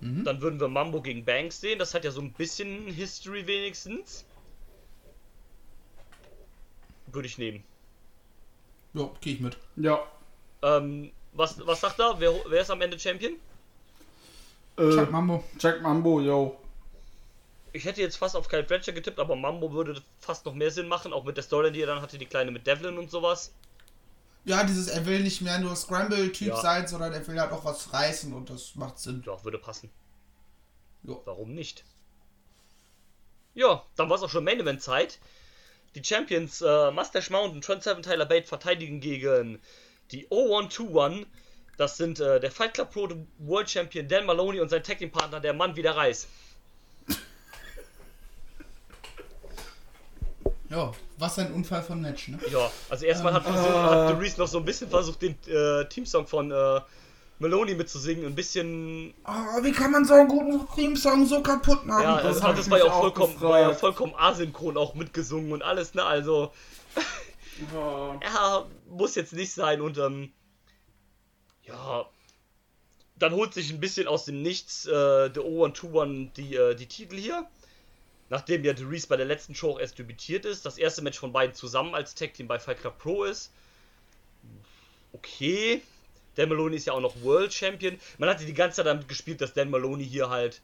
Mhm. 0.00 0.22
Dann 0.24 0.40
würden 0.40 0.60
wir 0.60 0.68
Mambo 0.68 1.00
gegen 1.00 1.24
Banks 1.24 1.60
sehen. 1.60 1.78
Das 1.78 1.94
hat 1.94 2.04
ja 2.04 2.10
so 2.10 2.20
ein 2.20 2.32
bisschen 2.32 2.86
History 2.86 3.46
wenigstens. 3.46 4.24
Würde 7.06 7.26
ich 7.26 7.38
nehmen. 7.38 7.64
Ja, 8.94 9.10
gehe 9.20 9.34
ich 9.34 9.40
mit. 9.40 9.56
ja. 9.76 10.00
Ähm, 10.62 11.10
was, 11.32 11.64
was 11.66 11.80
sagt 11.80 12.00
er? 12.00 12.18
Wer, 12.18 12.34
wer 12.48 12.62
ist 12.62 12.70
am 12.70 12.80
Ende 12.80 12.98
Champion? 12.98 13.34
Äh, 14.76 14.90
Chuck 14.90 15.10
Mambo. 15.10 15.44
Jack 15.58 15.82
Mambo, 15.82 16.20
yo. 16.20 16.58
Ich 17.72 17.84
hätte 17.84 18.00
jetzt 18.00 18.16
fast 18.16 18.34
auf 18.34 18.48
Kyle 18.48 18.64
Fletcher 18.64 18.92
getippt, 18.92 19.20
aber 19.20 19.36
Mambo 19.36 19.72
würde 19.72 20.02
fast 20.20 20.44
noch 20.46 20.54
mehr 20.54 20.70
Sinn 20.70 20.88
machen, 20.88 21.12
auch 21.12 21.24
mit 21.24 21.36
der 21.36 21.44
Story, 21.44 21.70
die 21.70 21.80
er 21.80 21.86
dann 21.86 22.02
hatte, 22.02 22.18
die 22.18 22.26
kleine 22.26 22.50
mit 22.50 22.66
Devlin 22.66 22.98
und 22.98 23.10
sowas. 23.10 23.52
Ja, 24.48 24.64
dieses, 24.64 24.88
er 24.88 25.04
will 25.04 25.20
nicht 25.20 25.42
mehr 25.42 25.58
nur 25.58 25.76
Scramble-Typ 25.76 26.48
Ja. 26.48 26.56
sein, 26.60 26.88
sondern 26.88 27.12
er 27.12 27.26
will 27.26 27.38
halt 27.38 27.52
auch 27.52 27.64
was 27.66 27.92
reißen 27.92 28.32
und 28.32 28.48
das 28.48 28.74
macht 28.76 28.98
Sinn. 28.98 29.22
Ja, 29.26 29.44
würde 29.44 29.58
passen. 29.58 29.90
Ja. 31.02 31.14
Warum 31.26 31.54
nicht? 31.54 31.84
Ja, 33.54 33.84
dann 33.96 34.08
war 34.08 34.16
es 34.16 34.22
auch 34.22 34.30
schon 34.30 34.44
Main 34.44 34.60
Event 34.60 34.82
Zeit. 34.82 35.18
Die 35.94 36.02
Champions 36.04 36.62
äh, 36.62 36.90
Mustache 36.90 37.30
Mountain, 37.32 37.60
Trent 37.60 37.82
Seven, 37.82 38.02
Tyler 38.02 38.26
Bate 38.26 38.46
verteidigen 38.46 39.00
gegen 39.00 39.60
die 40.12 40.26
0121. 40.30 41.26
Das 41.76 41.96
sind 41.96 42.18
äh, 42.20 42.40
der 42.40 42.50
Fight 42.50 42.74
Club 42.74 42.90
Pro 42.92 43.08
World 43.38 43.70
Champion 43.70 44.08
Dan 44.08 44.26
Maloney 44.26 44.60
und 44.60 44.68
sein 44.70 44.82
Tag 44.82 44.98
Team 44.98 45.10
Partner, 45.10 45.40
der 45.40 45.52
Mann 45.54 45.76
wie 45.76 45.82
der 45.82 45.96
Reis. 45.96 46.26
Ja, 50.70 50.92
was 51.16 51.38
ein 51.38 51.52
Unfall 51.52 51.82
von 51.82 52.00
Match, 52.00 52.28
ne? 52.28 52.38
Ja, 52.50 52.70
also 52.90 53.06
erstmal 53.06 53.32
hat, 53.32 53.44
versucht, 53.44 53.68
hat 53.68 54.08
The 54.08 54.14
Reese 54.14 54.38
noch 54.38 54.48
so 54.48 54.58
ein 54.58 54.64
bisschen 54.64 54.90
versucht, 54.90 55.22
den 55.22 55.36
äh, 55.46 55.88
Teamsong 55.88 56.26
von 56.26 56.50
äh, 56.50 56.80
Meloni 57.38 57.74
mitzusingen, 57.74 58.26
ein 58.26 58.34
bisschen. 58.34 59.14
Oh, 59.26 59.62
wie 59.62 59.72
kann 59.72 59.92
man 59.92 60.04
so 60.04 60.14
einen 60.14 60.28
guten 60.28 60.66
Theme-Song 60.74 61.24
so 61.26 61.42
kaputt 61.42 61.86
machen? 61.86 62.02
Ja, 62.02 62.20
das 62.20 62.36
das, 62.36 62.42
hab 62.42 62.56
das 62.56 62.66
ich 62.66 62.70
war 62.70 62.78
ja 62.78 62.84
auch 62.84 63.00
vollkommen, 63.00 63.40
war 63.40 63.60
ja 63.60 63.74
vollkommen 63.74 64.14
asynchron 64.16 64.76
auch 64.76 64.94
mitgesungen 64.94 65.52
und 65.52 65.62
alles, 65.62 65.94
ne? 65.94 66.04
Also, 66.04 66.52
ja, 68.22 68.66
muss 68.88 69.14
jetzt 69.14 69.32
nicht 69.32 69.52
sein 69.52 69.80
und 69.80 69.98
ähm, 69.98 70.32
ja, 71.62 72.06
dann 73.16 73.32
holt 73.32 73.54
sich 73.54 73.70
ein 73.70 73.80
bisschen 73.80 74.06
aus 74.08 74.24
dem 74.24 74.42
Nichts 74.42 74.86
äh, 74.86 75.30
der 75.30 75.42
O121 75.42 76.32
die, 76.34 76.54
äh, 76.54 76.74
die 76.74 76.86
Titel 76.86 77.16
hier. 77.16 77.46
Nachdem 78.30 78.64
ja 78.64 78.72
Reese 78.72 79.08
bei 79.08 79.16
der 79.16 79.26
letzten 79.26 79.54
Show 79.54 79.72
auch 79.72 79.80
erst 79.80 79.98
debütiert 79.98 80.44
ist. 80.44 80.66
Das 80.66 80.78
erste 80.78 81.02
Match 81.02 81.18
von 81.18 81.32
beiden 81.32 81.54
zusammen 81.54 81.94
als 81.94 82.14
Tag 82.14 82.34
Team 82.34 82.46
bei 82.46 82.58
Fight 82.58 82.80
Club 82.80 82.98
Pro 82.98 83.24
ist. 83.24 83.50
Okay. 85.12 85.82
Dan 86.34 86.50
Maloney 86.50 86.76
ist 86.76 86.86
ja 86.86 86.92
auch 86.92 87.00
noch 87.00 87.20
World 87.22 87.52
Champion. 87.52 87.98
Man 88.18 88.28
hatte 88.28 88.44
die 88.44 88.54
ganze 88.54 88.76
Zeit 88.76 88.86
damit 88.86 89.08
gespielt, 89.08 89.40
dass 89.40 89.54
Dan 89.54 89.70
Maloney 89.70 90.06
hier 90.06 90.28
halt 90.28 90.60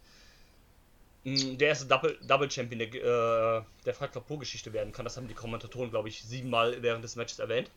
mh, 1.24 1.57
der 1.57 1.68
erste 1.68 1.87
Double, 1.87 2.18
Double 2.22 2.50
Champion 2.50 2.79
der, 2.79 2.94
äh, 2.94 3.62
der 3.85 3.94
Fight 3.94 4.12
Club 4.12 4.27
Pro 4.27 4.37
Geschichte 4.37 4.72
werden 4.72 4.92
kann. 4.92 5.05
Das 5.05 5.16
haben 5.16 5.27
die 5.27 5.35
Kommentatoren, 5.35 5.90
glaube 5.90 6.09
ich, 6.09 6.22
siebenmal 6.22 6.83
während 6.83 7.03
des 7.03 7.16
Matches 7.16 7.38
erwähnt. 7.38 7.70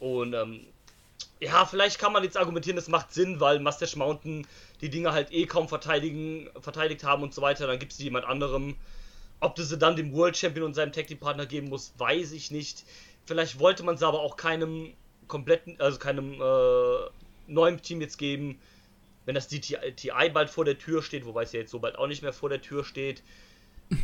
Und 0.00 0.34
ähm, 0.34 0.66
ja, 1.40 1.66
vielleicht 1.66 1.98
kann 1.98 2.12
man 2.12 2.22
jetzt 2.24 2.36
argumentieren, 2.36 2.76
das 2.76 2.88
macht 2.88 3.12
Sinn, 3.12 3.40
weil 3.40 3.60
Mustache 3.60 3.98
Mountain 3.98 4.46
die 4.80 4.88
Dinge 4.88 5.12
halt 5.12 5.32
eh 5.32 5.46
kaum 5.46 5.68
verteidigen, 5.68 6.48
verteidigt 6.60 7.04
haben 7.04 7.22
und 7.22 7.34
so 7.34 7.42
weiter. 7.42 7.66
Dann 7.66 7.78
gibt 7.78 7.92
es 7.92 7.98
jemand 7.98 8.24
anderem. 8.24 8.76
Ob 9.40 9.54
du 9.54 9.62
sie 9.62 9.76
dann 9.76 9.96
dem 9.96 10.12
World 10.14 10.36
Champion 10.36 10.64
und 10.64 10.74
seinem 10.74 10.92
Tag 10.92 11.06
Team 11.06 11.18
Partner 11.18 11.44
geben 11.44 11.68
musst, 11.68 11.98
weiß 11.98 12.32
ich 12.32 12.50
nicht. 12.50 12.84
Vielleicht 13.26 13.58
wollte 13.58 13.82
man 13.82 13.96
sie 13.96 14.06
aber 14.06 14.20
auch 14.20 14.36
keinem 14.36 14.94
kompletten, 15.28 15.80
also 15.80 15.98
keinem 15.98 16.34
äh, 16.40 17.10
neuen 17.46 17.80
Team 17.82 18.00
jetzt 18.00 18.16
geben, 18.16 18.58
wenn 19.24 19.34
das 19.34 19.48
DTI 19.48 20.30
bald 20.32 20.50
vor 20.50 20.64
der 20.64 20.78
Tür 20.78 21.02
steht, 21.02 21.26
wobei 21.26 21.42
es 21.42 21.52
ja 21.52 21.60
jetzt 21.60 21.70
so 21.70 21.78
bald 21.78 21.98
auch 21.98 22.06
nicht 22.06 22.22
mehr 22.22 22.32
vor 22.32 22.48
der 22.48 22.60
Tür 22.60 22.84
steht. 22.84 23.22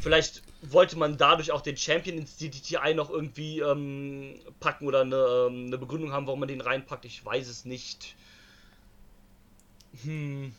Vielleicht 0.00 0.42
wollte 0.62 0.96
man 0.98 1.16
dadurch 1.16 1.52
auch 1.52 1.62
den 1.62 1.76
Champion 1.76 2.18
ins 2.18 2.36
DTI 2.36 2.94
noch 2.94 3.10
irgendwie 3.10 3.60
ähm, 3.60 4.34
packen 4.60 4.86
oder 4.86 5.00
eine, 5.00 5.16
ähm, 5.48 5.66
eine 5.66 5.78
Begründung 5.78 6.12
haben, 6.12 6.26
warum 6.26 6.40
man 6.40 6.48
den 6.48 6.60
reinpackt. 6.60 7.04
Ich 7.04 7.24
weiß 7.24 7.48
es 7.48 7.64
nicht. 7.64 8.14
Hm. 10.02 10.52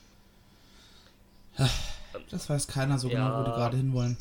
Das 2.30 2.50
weiß 2.50 2.68
keiner 2.68 2.98
so 2.98 3.10
Ja. 3.10 3.16
genau, 3.28 3.40
wo 3.40 3.44
die 3.44 3.52
gerade 3.52 3.78
hinwollen. 3.78 4.18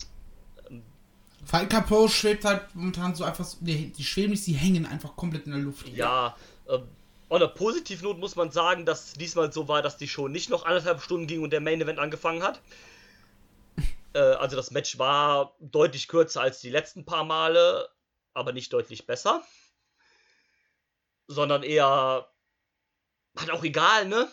Pro 1.87 2.09
schwebt 2.09 2.45
halt 2.45 2.63
momentan 2.75 3.15
so 3.15 3.25
einfach, 3.25 3.45
so- 3.45 3.59
die, 3.61 3.93
schweben 4.05 4.31
nicht, 4.31 4.47
die 4.47 4.53
hängen 4.53 4.87
einfach 4.87 5.17
komplett 5.17 5.47
in 5.47 5.53
der 5.53 5.61
Luft. 5.61 5.89
Ja, 5.89 6.37
ähm, 6.69 6.83
on 7.29 7.43
a 7.43 7.47
Positivnote 7.47 8.21
muss 8.21 8.37
man 8.37 8.51
sagen, 8.53 8.85
dass 8.85 9.15
diesmal 9.15 9.53
so 9.53 9.67
war, 9.67 9.83
dass 9.83 9.97
die 9.97 10.09
Show 10.09 10.29
nicht 10.29 10.51
noch 10.51 10.65
anderthalb 10.67 11.01
Stunden 11.01 11.27
ging 11.27 11.43
und 11.43 11.51
der 11.51 11.61
Main 11.61 11.81
Event 11.81 11.99
angefangen 11.99 12.43
hat. 12.43 12.61
Äh, 14.15 14.19
also 14.19 14.57
das 14.57 14.71
Match 14.71 14.99
war 14.99 15.57
deutlich 15.61 16.09
kürzer 16.09 16.43
als 16.43 16.61
die 16.61 16.71
letzten 16.71 17.05
paar 17.05 17.25
Male, 17.25 17.89
aber 18.35 18.53
nicht 18.53 18.73
deutlich 18.73 19.07
besser. 19.07 19.43
Sondern 21.29 21.63
eher 21.63 22.29
halt 23.37 23.51
auch 23.51 23.65
egal, 23.65 24.07
ne? 24.07 24.29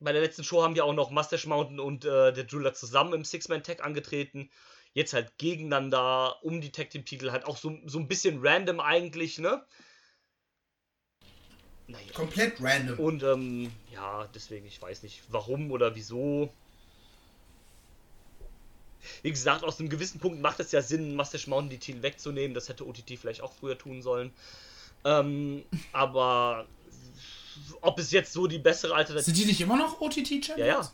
Bei 0.00 0.12
der 0.12 0.22
letzten 0.22 0.44
Show 0.44 0.62
haben 0.62 0.76
ja 0.76 0.84
auch 0.84 0.92
noch 0.92 1.10
Mustache 1.10 1.48
Mountain 1.48 1.80
und 1.80 2.04
äh, 2.04 2.32
der 2.32 2.44
Driller 2.44 2.72
zusammen 2.72 3.14
im 3.14 3.24
Six-Man-Tag 3.24 3.84
angetreten. 3.84 4.50
Jetzt 4.92 5.12
halt 5.12 5.36
gegeneinander 5.38 6.42
um 6.44 6.60
die 6.60 6.72
Tag 6.72 6.90
Team-Titel, 6.90 7.30
halt 7.30 7.44
auch 7.44 7.56
so, 7.56 7.76
so 7.84 7.98
ein 7.98 8.08
bisschen 8.08 8.38
random 8.40 8.80
eigentlich, 8.80 9.38
ne? 9.38 9.66
Naja. 11.88 12.12
Komplett 12.12 12.60
random. 12.60 12.98
Und 12.98 13.22
ähm, 13.22 13.72
ja, 13.92 14.28
deswegen, 14.34 14.66
ich 14.66 14.80
weiß 14.80 15.02
nicht, 15.02 15.22
warum 15.30 15.72
oder 15.72 15.94
wieso. 15.94 16.52
Wie 19.22 19.30
gesagt, 19.30 19.64
aus 19.64 19.80
einem 19.80 19.88
gewissen 19.88 20.20
Punkt 20.20 20.40
macht 20.40 20.60
es 20.60 20.70
ja 20.70 20.82
Sinn, 20.82 21.16
Mustache 21.16 21.48
Mountain 21.48 21.70
die 21.70 21.78
Titel 21.78 22.02
wegzunehmen. 22.02 22.54
Das 22.54 22.68
hätte 22.68 22.86
OTT 22.86 23.18
vielleicht 23.18 23.40
auch 23.40 23.52
früher 23.52 23.78
tun 23.78 24.02
sollen. 24.02 24.32
Ähm, 25.04 25.64
aber 25.92 26.66
ob 27.80 27.98
es 27.98 28.10
jetzt 28.10 28.34
so 28.34 28.46
die 28.46 28.58
bessere 28.58 28.94
Alternative 28.94 29.24
Sind 29.24 29.38
die 29.38 29.46
nicht 29.46 29.60
immer 29.60 29.76
noch 29.76 30.00
OTT-Champions? 30.00 30.58
Ja, 30.58 30.66
ja. 30.66 30.92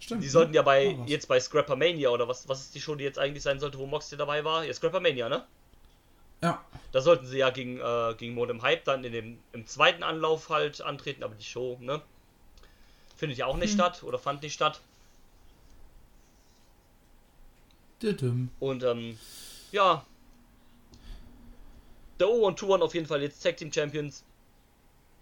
Stimmt. 0.00 0.24
Die 0.24 0.28
sollten 0.28 0.54
ja 0.54 0.62
bei 0.62 0.96
was. 0.98 1.08
jetzt 1.08 1.28
bei 1.28 1.38
Scrappermania 1.38 2.08
oder 2.08 2.26
was, 2.26 2.48
was 2.48 2.62
ist 2.62 2.74
die 2.74 2.80
Show, 2.80 2.96
die 2.96 3.04
jetzt 3.04 3.20
eigentlich 3.20 3.44
sein 3.44 3.60
sollte, 3.60 3.78
wo 3.78 3.86
Moxley 3.86 4.18
dabei 4.18 4.44
war? 4.44 4.64
Ja, 4.64 4.74
Scrappermania, 4.74 5.28
ne? 5.28 5.46
Ja. 6.42 6.64
Da 6.90 7.00
sollten 7.00 7.26
sie 7.26 7.38
ja 7.38 7.50
gegen, 7.50 7.80
äh, 7.80 8.14
gegen 8.18 8.34
Modem 8.34 8.62
Hype 8.62 8.84
dann 8.84 9.04
in 9.04 9.12
dem, 9.12 9.38
im 9.52 9.66
zweiten 9.66 10.02
Anlauf 10.02 10.48
halt 10.50 10.82
antreten, 10.82 11.22
aber 11.22 11.34
die 11.34 11.44
Show, 11.44 11.78
ne? 11.80 12.02
Findet 13.16 13.38
ja 13.38 13.46
auch 13.46 13.56
nicht 13.56 13.72
statt 13.72 14.02
oder 14.02 14.18
fand 14.18 14.42
nicht 14.42 14.52
statt. 14.52 14.80
Düdüm. 18.02 18.50
Und 18.58 18.82
ähm, 18.82 19.18
ja. 19.70 20.04
Der 22.18 22.26
O121 22.26 22.82
auf 22.82 22.94
jeden 22.94 23.06
Fall 23.06 23.22
jetzt 23.22 23.42
Tag 23.42 23.56
Team 23.56 23.72
Champions. 23.72 24.24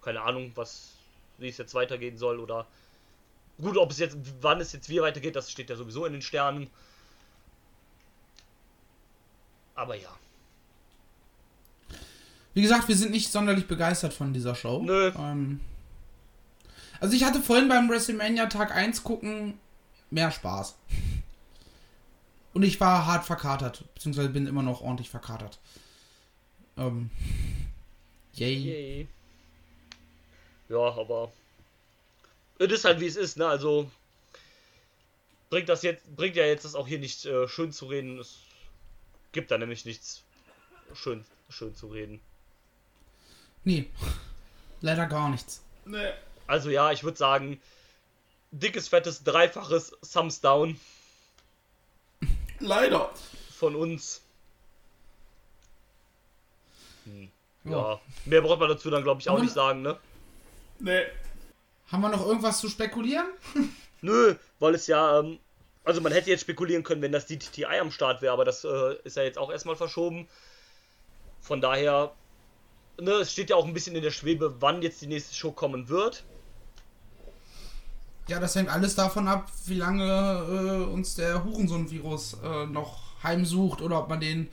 Keine 0.02 0.22
Ahnung, 0.22 0.52
was 0.54 0.94
wie 1.38 1.48
es 1.48 1.58
jetzt 1.58 1.74
weitergehen 1.74 2.18
soll 2.18 2.38
oder 2.38 2.66
gut, 3.60 3.76
ob 3.76 3.90
es 3.90 3.98
jetzt 3.98 4.16
wann 4.40 4.60
es 4.60 4.72
jetzt 4.72 4.88
wie 4.88 5.00
weitergeht, 5.00 5.36
das 5.36 5.50
steht 5.50 5.70
ja 5.70 5.76
sowieso 5.76 6.04
in 6.06 6.12
den 6.12 6.22
Sternen. 6.22 6.70
Aber 9.74 9.94
ja. 9.94 10.10
Wie 12.54 12.62
gesagt, 12.62 12.88
wir 12.88 12.96
sind 12.96 13.12
nicht 13.12 13.30
sonderlich 13.30 13.66
begeistert 13.66 14.12
von 14.12 14.32
dieser 14.32 14.54
Show. 14.54 14.82
Nö. 14.82 15.12
Ähm, 15.16 15.60
also 17.00 17.14
ich 17.14 17.24
hatte 17.24 17.40
vorhin 17.40 17.68
beim 17.68 17.88
WrestleMania 17.88 18.46
Tag 18.46 18.74
1 18.74 19.04
gucken 19.04 19.58
mehr 20.10 20.30
Spaß. 20.30 20.76
Und 22.52 22.62
ich 22.64 22.80
war 22.80 23.06
hart 23.06 23.24
verkatert, 23.24 23.84
beziehungsweise 23.94 24.28
bin 24.28 24.46
immer 24.46 24.62
noch 24.62 24.80
ordentlich 24.82 25.08
verkatert. 25.08 25.58
Ähm, 26.76 27.10
yay. 28.34 28.54
Yay. 28.54 29.08
Ja, 30.68 30.78
aber 30.78 31.32
es 32.58 32.70
ist 32.70 32.84
halt 32.84 33.00
wie 33.00 33.06
es 33.06 33.16
ist, 33.16 33.36
ne? 33.36 33.46
Also 33.46 33.90
bringt 35.48 35.68
das 35.68 35.82
jetzt 35.82 36.16
bringt 36.16 36.36
ja 36.36 36.44
jetzt 36.44 36.64
das 36.64 36.74
auch 36.74 36.86
hier 36.86 36.98
nicht 36.98 37.24
äh, 37.24 37.48
schön 37.48 37.72
zu 37.72 37.86
reden. 37.86 38.18
Es 38.18 38.40
gibt 39.32 39.50
da 39.50 39.58
nämlich 39.58 39.84
nichts 39.84 40.22
schön 40.94 41.24
schön 41.48 41.74
zu 41.74 41.88
reden. 41.88 42.20
Nee, 43.64 43.90
leider 44.80 45.06
gar 45.06 45.28
nichts. 45.28 45.62
Nee. 45.84 46.10
Also 46.46 46.70
ja, 46.70 46.90
ich 46.92 47.04
würde 47.04 47.16
sagen, 47.18 47.60
dickes, 48.50 48.88
fettes, 48.88 49.22
dreifaches 49.22 49.92
Thumbs 50.12 50.40
Down 50.40 50.80
Leider. 52.58 53.10
von 53.54 53.74
uns. 53.76 54.22
Hm. 57.04 57.30
Ja. 57.64 57.70
Ja, 57.70 58.00
mehr 58.24 58.40
braucht 58.40 58.60
man 58.60 58.68
dazu 58.68 58.90
dann, 58.90 59.02
glaube 59.02 59.20
ich, 59.20 59.28
auch 59.28 59.34
Aber- 59.34 59.42
nicht 59.42 59.52
sagen, 59.54 59.82
ne? 59.82 59.98
Nee. 60.78 61.02
Haben 61.92 62.00
wir 62.02 62.08
noch 62.08 62.24
irgendwas 62.24 62.60
zu 62.60 62.68
spekulieren? 62.68 63.26
Nö, 64.00 64.34
weil 64.60 64.74
es 64.74 64.86
ja, 64.86 65.18
ähm, 65.20 65.38
also 65.84 66.00
man 66.00 66.12
hätte 66.12 66.30
jetzt 66.30 66.40
spekulieren 66.42 66.82
können, 66.84 67.02
wenn 67.02 67.12
das 67.12 67.26
DTTI 67.26 67.80
am 67.80 67.90
Start 67.90 68.22
wäre, 68.22 68.32
aber 68.32 68.44
das 68.44 68.64
äh, 68.64 68.94
ist 69.04 69.16
ja 69.16 69.22
jetzt 69.24 69.38
auch 69.38 69.50
erstmal 69.50 69.76
verschoben. 69.76 70.28
Von 71.42 71.60
daher, 71.60 72.12
ne, 73.00 73.12
es 73.12 73.32
steht 73.32 73.50
ja 73.50 73.56
auch 73.56 73.66
ein 73.66 73.74
bisschen 73.74 73.96
in 73.96 74.02
der 74.02 74.10
Schwebe, 74.10 74.56
wann 74.60 74.82
jetzt 74.82 75.00
die 75.02 75.06
nächste 75.06 75.34
Show 75.34 75.52
kommen 75.52 75.88
wird. 75.88 76.24
Ja, 78.28 78.38
das 78.38 78.54
hängt 78.54 78.68
alles 78.68 78.94
davon 78.94 79.26
ab, 79.26 79.50
wie 79.66 79.74
lange 79.74 80.04
äh, 80.04 80.92
uns 80.92 81.16
der 81.16 81.42
Hurensohn-Virus 81.44 82.38
äh, 82.44 82.66
noch 82.66 83.22
heimsucht 83.22 83.82
oder 83.82 83.98
ob 83.98 84.08
man 84.08 84.20
den 84.20 84.48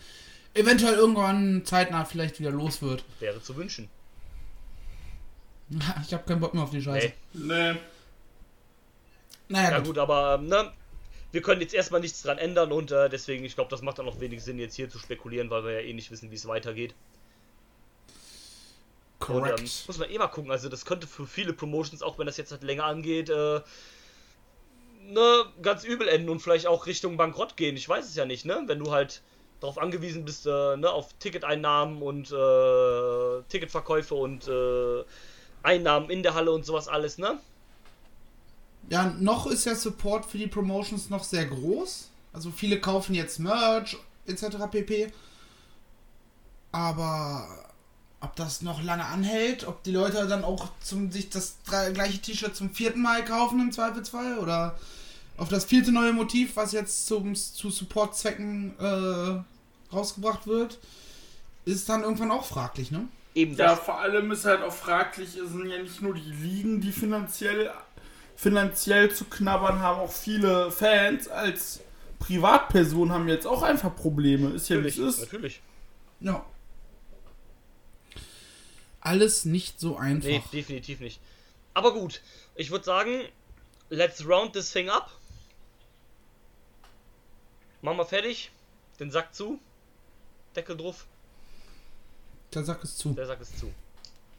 eventuell 0.54 0.96
irgendwann 0.96 1.64
zeitnah 1.66 2.04
vielleicht 2.06 2.40
wieder 2.40 2.52
los 2.52 2.82
wird. 2.82 3.04
Wäre 3.20 3.42
zu 3.42 3.56
wünschen. 3.56 3.90
Ich 6.06 6.14
habe 6.14 6.24
keinen 6.24 6.40
Bock 6.40 6.54
mehr 6.54 6.64
auf 6.64 6.70
die 6.72 6.82
Scheiße. 6.82 7.12
Nee. 7.34 7.74
Nee. 7.74 7.80
Naja, 9.50 9.72
Ja 9.72 9.78
gut. 9.80 9.88
gut, 9.88 9.98
aber 9.98 10.36
ähm, 10.40 10.48
ne, 10.48 10.72
wir 11.32 11.42
können 11.42 11.62
jetzt 11.62 11.74
erstmal 11.74 12.02
nichts 12.02 12.22
dran 12.22 12.38
ändern 12.38 12.72
und 12.72 12.92
äh, 12.92 13.10
deswegen, 13.10 13.44
ich 13.46 13.56
glaube, 13.56 13.70
das 13.70 13.82
macht 13.82 14.00
dann 14.00 14.08
auch 14.08 14.20
wenig 14.20 14.44
Sinn, 14.44 14.60
jetzt 14.60 14.76
hier 14.76 14.90
zu 14.90 14.98
spekulieren, 14.98 15.50
weil 15.50 15.64
wir 15.64 15.72
ja 15.74 15.80
eh 15.82 15.94
nicht 15.94 16.10
wissen, 16.10 16.32
wie 16.32 16.36
es 16.36 16.48
weitergeht. 16.48 16.96
Und, 19.20 19.60
ähm, 19.60 19.70
muss 19.88 19.98
man 19.98 20.10
eh 20.10 20.18
mal 20.18 20.28
gucken, 20.28 20.52
also 20.52 20.70
das 20.70 20.86
könnte 20.86 21.08
für 21.08 21.26
viele 21.26 21.54
Promotions, 21.54 22.02
auch 22.02 22.20
wenn 22.20 22.28
das 22.28 22.38
jetzt 22.38 22.52
halt 22.52 22.64
länger 22.64 22.86
angeht, 22.86 23.30
äh, 23.30 23.62
ne, 25.08 25.46
ganz 25.62 25.84
übel 25.84 26.08
enden 26.08 26.30
und 26.30 26.40
vielleicht 26.40 26.68
auch 26.68 26.86
Richtung 26.86 27.18
Bankrott 27.18 27.58
gehen. 27.58 27.76
Ich 27.78 27.88
weiß 27.88 28.06
es 28.06 28.16
ja 28.16 28.26
nicht, 28.26 28.46
ne? 28.46 28.64
Wenn 28.68 28.80
du 28.80 28.92
halt 28.92 29.22
darauf 29.60 29.78
angewiesen 29.78 30.26
bist, 30.26 30.46
äh, 30.46 30.78
ne, 30.78 30.90
auf 30.90 31.14
Ticketeinnahmen 31.20 32.02
und 32.02 32.32
äh, 32.32 33.42
Ticketverkäufe 33.50 34.16
und 34.16 34.48
äh, 34.48 35.04
Einnahmen 35.64 36.10
in 36.10 36.24
der 36.24 36.36
Halle 36.36 36.52
und 36.52 36.66
sowas 36.66 36.88
alles, 36.88 37.18
ne? 37.18 37.40
Ja, 38.90 39.14
noch 39.20 39.48
ist 39.48 39.66
der 39.66 39.76
Support 39.76 40.26
für 40.26 40.38
die 40.38 40.48
Promotions 40.48 41.10
noch 41.10 41.24
sehr 41.24 41.46
groß. 41.46 42.10
Also 42.34 42.52
viele 42.52 42.80
kaufen 42.80 43.16
jetzt 43.16 43.40
Merch 43.40 43.98
etc. 44.28 44.58
pp. 44.72 45.12
Aber 46.72 47.67
ob 48.22 48.36
das 48.36 48.62
noch 48.62 48.82
lange 48.84 49.06
anhält, 49.06 49.68
ob 49.68 49.84
die 49.84 49.92
Leute 49.92 50.28
dann 50.28 50.44
auch 50.44 50.70
zum, 50.82 51.12
sich 51.12 51.30
das 51.30 51.58
drei- 51.66 51.92
gleiche 51.92 52.20
T-Shirt 52.20 52.56
zum 52.56 52.72
vierten 52.72 53.02
Mal 53.02 53.24
kaufen 53.24 53.60
im 53.60 53.72
Zweifelsfall 53.72 54.40
oder 54.40 54.78
auf 55.38 55.50
das 55.50 55.66
vierte 55.66 55.92
neue 55.92 56.14
Motiv, 56.14 56.56
was 56.56 56.72
jetzt 56.72 57.06
zum, 57.06 57.36
zu 57.36 57.70
Supportzwecken 57.70 58.74
äh, 58.80 59.94
rausgebracht 59.96 60.48
wird, 60.48 60.80
ist 61.66 61.88
dann 61.90 62.02
irgendwann 62.02 62.32
auch 62.32 62.46
fraglich, 62.46 62.90
ne? 62.92 63.08
Eben 63.36 63.56
Ja, 63.56 63.76
das. 63.76 63.80
vor 63.82 64.00
allem 64.00 64.32
ist 64.32 64.46
halt 64.46 64.64
auch 64.64 64.74
fraglich, 64.74 65.36
es 65.38 65.52
sind 65.52 65.68
ja 65.70 65.80
nicht 65.80 66.02
nur 66.02 66.16
die 66.16 66.22
Ligen, 66.32 66.82
die 66.82 66.92
finanziell, 66.92 67.70
finanziell 68.36 69.14
zu 69.14 69.26
knabbern 69.26 69.80
haben, 69.80 70.00
auch 70.00 70.12
viele 70.12 70.72
Fans 70.72 71.28
als 71.28 71.82
Privatpersonen 72.18 73.14
haben 73.14 73.28
jetzt 73.28 73.46
auch 73.46 73.62
einfach 73.62 73.96
Probleme. 73.96 74.50
Ist 74.50 74.70
ja 74.70 74.78
wie 74.78 74.86
natürlich, 74.86 74.98
es 74.98 75.14
ist. 75.16 75.20
natürlich. 75.20 75.62
Ja. 76.20 76.44
Alles 79.08 79.46
nicht 79.46 79.80
so 79.80 79.96
einfach. 79.96 80.28
Nee, 80.28 80.44
definitiv 80.52 81.00
nicht. 81.00 81.22
Aber 81.74 81.94
gut, 81.94 82.22
ich 82.56 82.72
würde 82.72 82.84
sagen, 82.84 83.22
let's 83.90 84.28
round 84.28 84.52
this 84.52 84.72
thing 84.72 84.90
up. 84.90 85.12
Machen 87.82 87.98
wir 87.98 88.06
fertig. 88.06 88.52
Den 89.00 89.10
Sack 89.10 89.34
zu. 89.34 89.62
Deckel 90.58 90.76
drauf. 90.76 91.06
Der 92.54 92.66
Sack 92.66 92.84
ist 92.84 92.98
zu. 92.98 93.14
Der 93.14 93.28
Sack 93.28 93.40
ist 93.40 93.58
zu. 93.58 93.74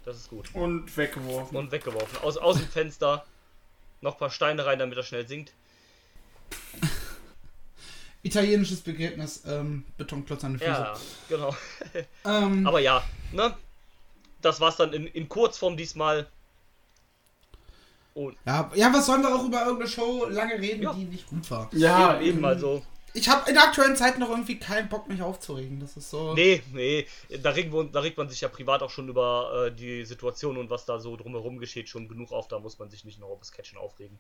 Das 0.05 0.19
ist 0.19 0.29
gut. 0.29 0.55
Und 0.55 0.95
weggeworfen. 0.97 1.57
Und 1.57 1.71
weggeworfen. 1.71 2.19
Aus, 2.19 2.37
aus 2.37 2.59
dem 2.59 2.69
Fenster. 2.69 3.25
Noch 4.03 4.17
ein 4.17 4.19
paar 4.19 4.31
Steine 4.31 4.67
rein, 4.67 4.79
damit 4.79 4.99
er 4.99 5.03
schnell 5.03 5.27
sinkt. 5.27 5.55
Italienisches 8.23 8.81
Begräbnis, 8.83 9.45
ähm, 9.47 9.85
Betonklotz 9.97 10.45
an 10.45 10.53
den 10.53 10.59
Füßen. 10.59 10.75
Ja, 10.75 10.95
genau. 11.29 11.57
Ähm, 12.27 12.67
Aber 12.67 12.81
ja, 12.81 13.03
ne? 13.33 13.57
Das 14.43 14.61
war's 14.61 14.77
dann 14.77 14.93
in, 14.93 15.07
in 15.07 15.29
Kurzform 15.29 15.77
diesmal. 15.77 16.29
Und 18.15 18.37
ja, 18.47 18.71
ja, 18.75 18.93
was 18.93 19.07
sollen 19.07 19.23
wir 19.23 19.35
auch 19.35 19.45
über 19.45 19.61
irgendeine 19.63 19.89
Show 19.91 20.27
lange 20.29 20.55
reden, 20.61 20.83
Ja. 20.83 20.93
die 20.93 21.05
nicht 21.05 21.29
gut 21.29 21.51
war? 21.51 21.69
ja, 21.73 22.17
eben, 22.21 22.39
eben 22.39 22.45
also. 22.45 22.83
Ich 23.15 23.29
habe 23.29 23.49
in 23.49 23.55
der 23.55 23.65
aktuellen 23.65 23.97
Zeit 23.97 24.19
noch 24.19 24.29
irgendwie 24.29 24.59
keinen 24.59 24.89
Bock, 24.89 25.09
mich 25.09 25.23
aufzuregen. 25.23 25.81
Das 25.81 25.97
ist 25.97 26.11
so. 26.11 26.35
Nee, 26.35 26.63
nee, 26.73 27.07
da 27.43 27.51
regt, 27.51 27.73
uns- 27.73 27.91
da 27.93 28.01
regt 28.01 28.19
man 28.19 28.29
sich 28.29 28.41
ja 28.41 28.49
privat 28.49 28.83
auch 28.83 28.91
schon 28.91 29.09
über 29.09 29.67
äh, 29.69 29.73
die 29.75 30.05
Situation 30.05 30.57
und 30.57 30.69
was 30.71 30.85
da 30.85 31.01
so 31.01 31.17
drumherum 31.17 31.59
geschieht 31.59 31.89
schon 31.89 32.07
genug 32.09 32.33
auf. 32.33 32.49
Da 32.49 32.59
muss 32.59 32.79
man 32.79 32.91
sich 32.91 33.05
nicht 33.05 33.19
noch 33.19 33.29
über 33.29 33.39
das 33.39 33.51
Catchen 33.51 33.79
aufregen. 33.79 34.19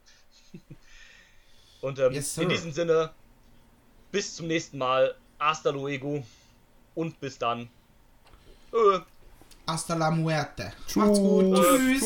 und 1.80 1.98
ähm, 1.98 2.12
Yes, 2.12 2.38
in 2.38 2.48
diesem 2.48 2.72
Sinne, 2.72 3.10
bis 4.10 4.34
zum 4.36 4.46
nächsten 4.46 4.78
Mal. 4.78 5.14
Hasta 5.38 5.70
luego. 5.70 6.24
Und 6.94 7.20
bis 7.20 7.38
dann. 7.38 7.68
Äh. 8.72 8.98
Hasta 9.68 9.94
la 9.94 10.10
muerte. 10.10 10.72
Macht's 10.96 11.18
gut. 11.18 11.44
Tschüss. 11.54 12.02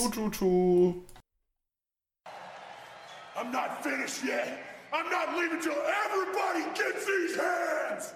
I'm 3.37 3.53
not 3.53 3.85
finished 3.85 4.25
yet. 4.25 4.59
I'm 4.93 5.09
not 5.09 5.37
leaving 5.39 5.61
till 5.61 5.79
everybody 6.05 6.65
gets 6.75 7.07
these 7.07 7.37
hands. 7.37 8.15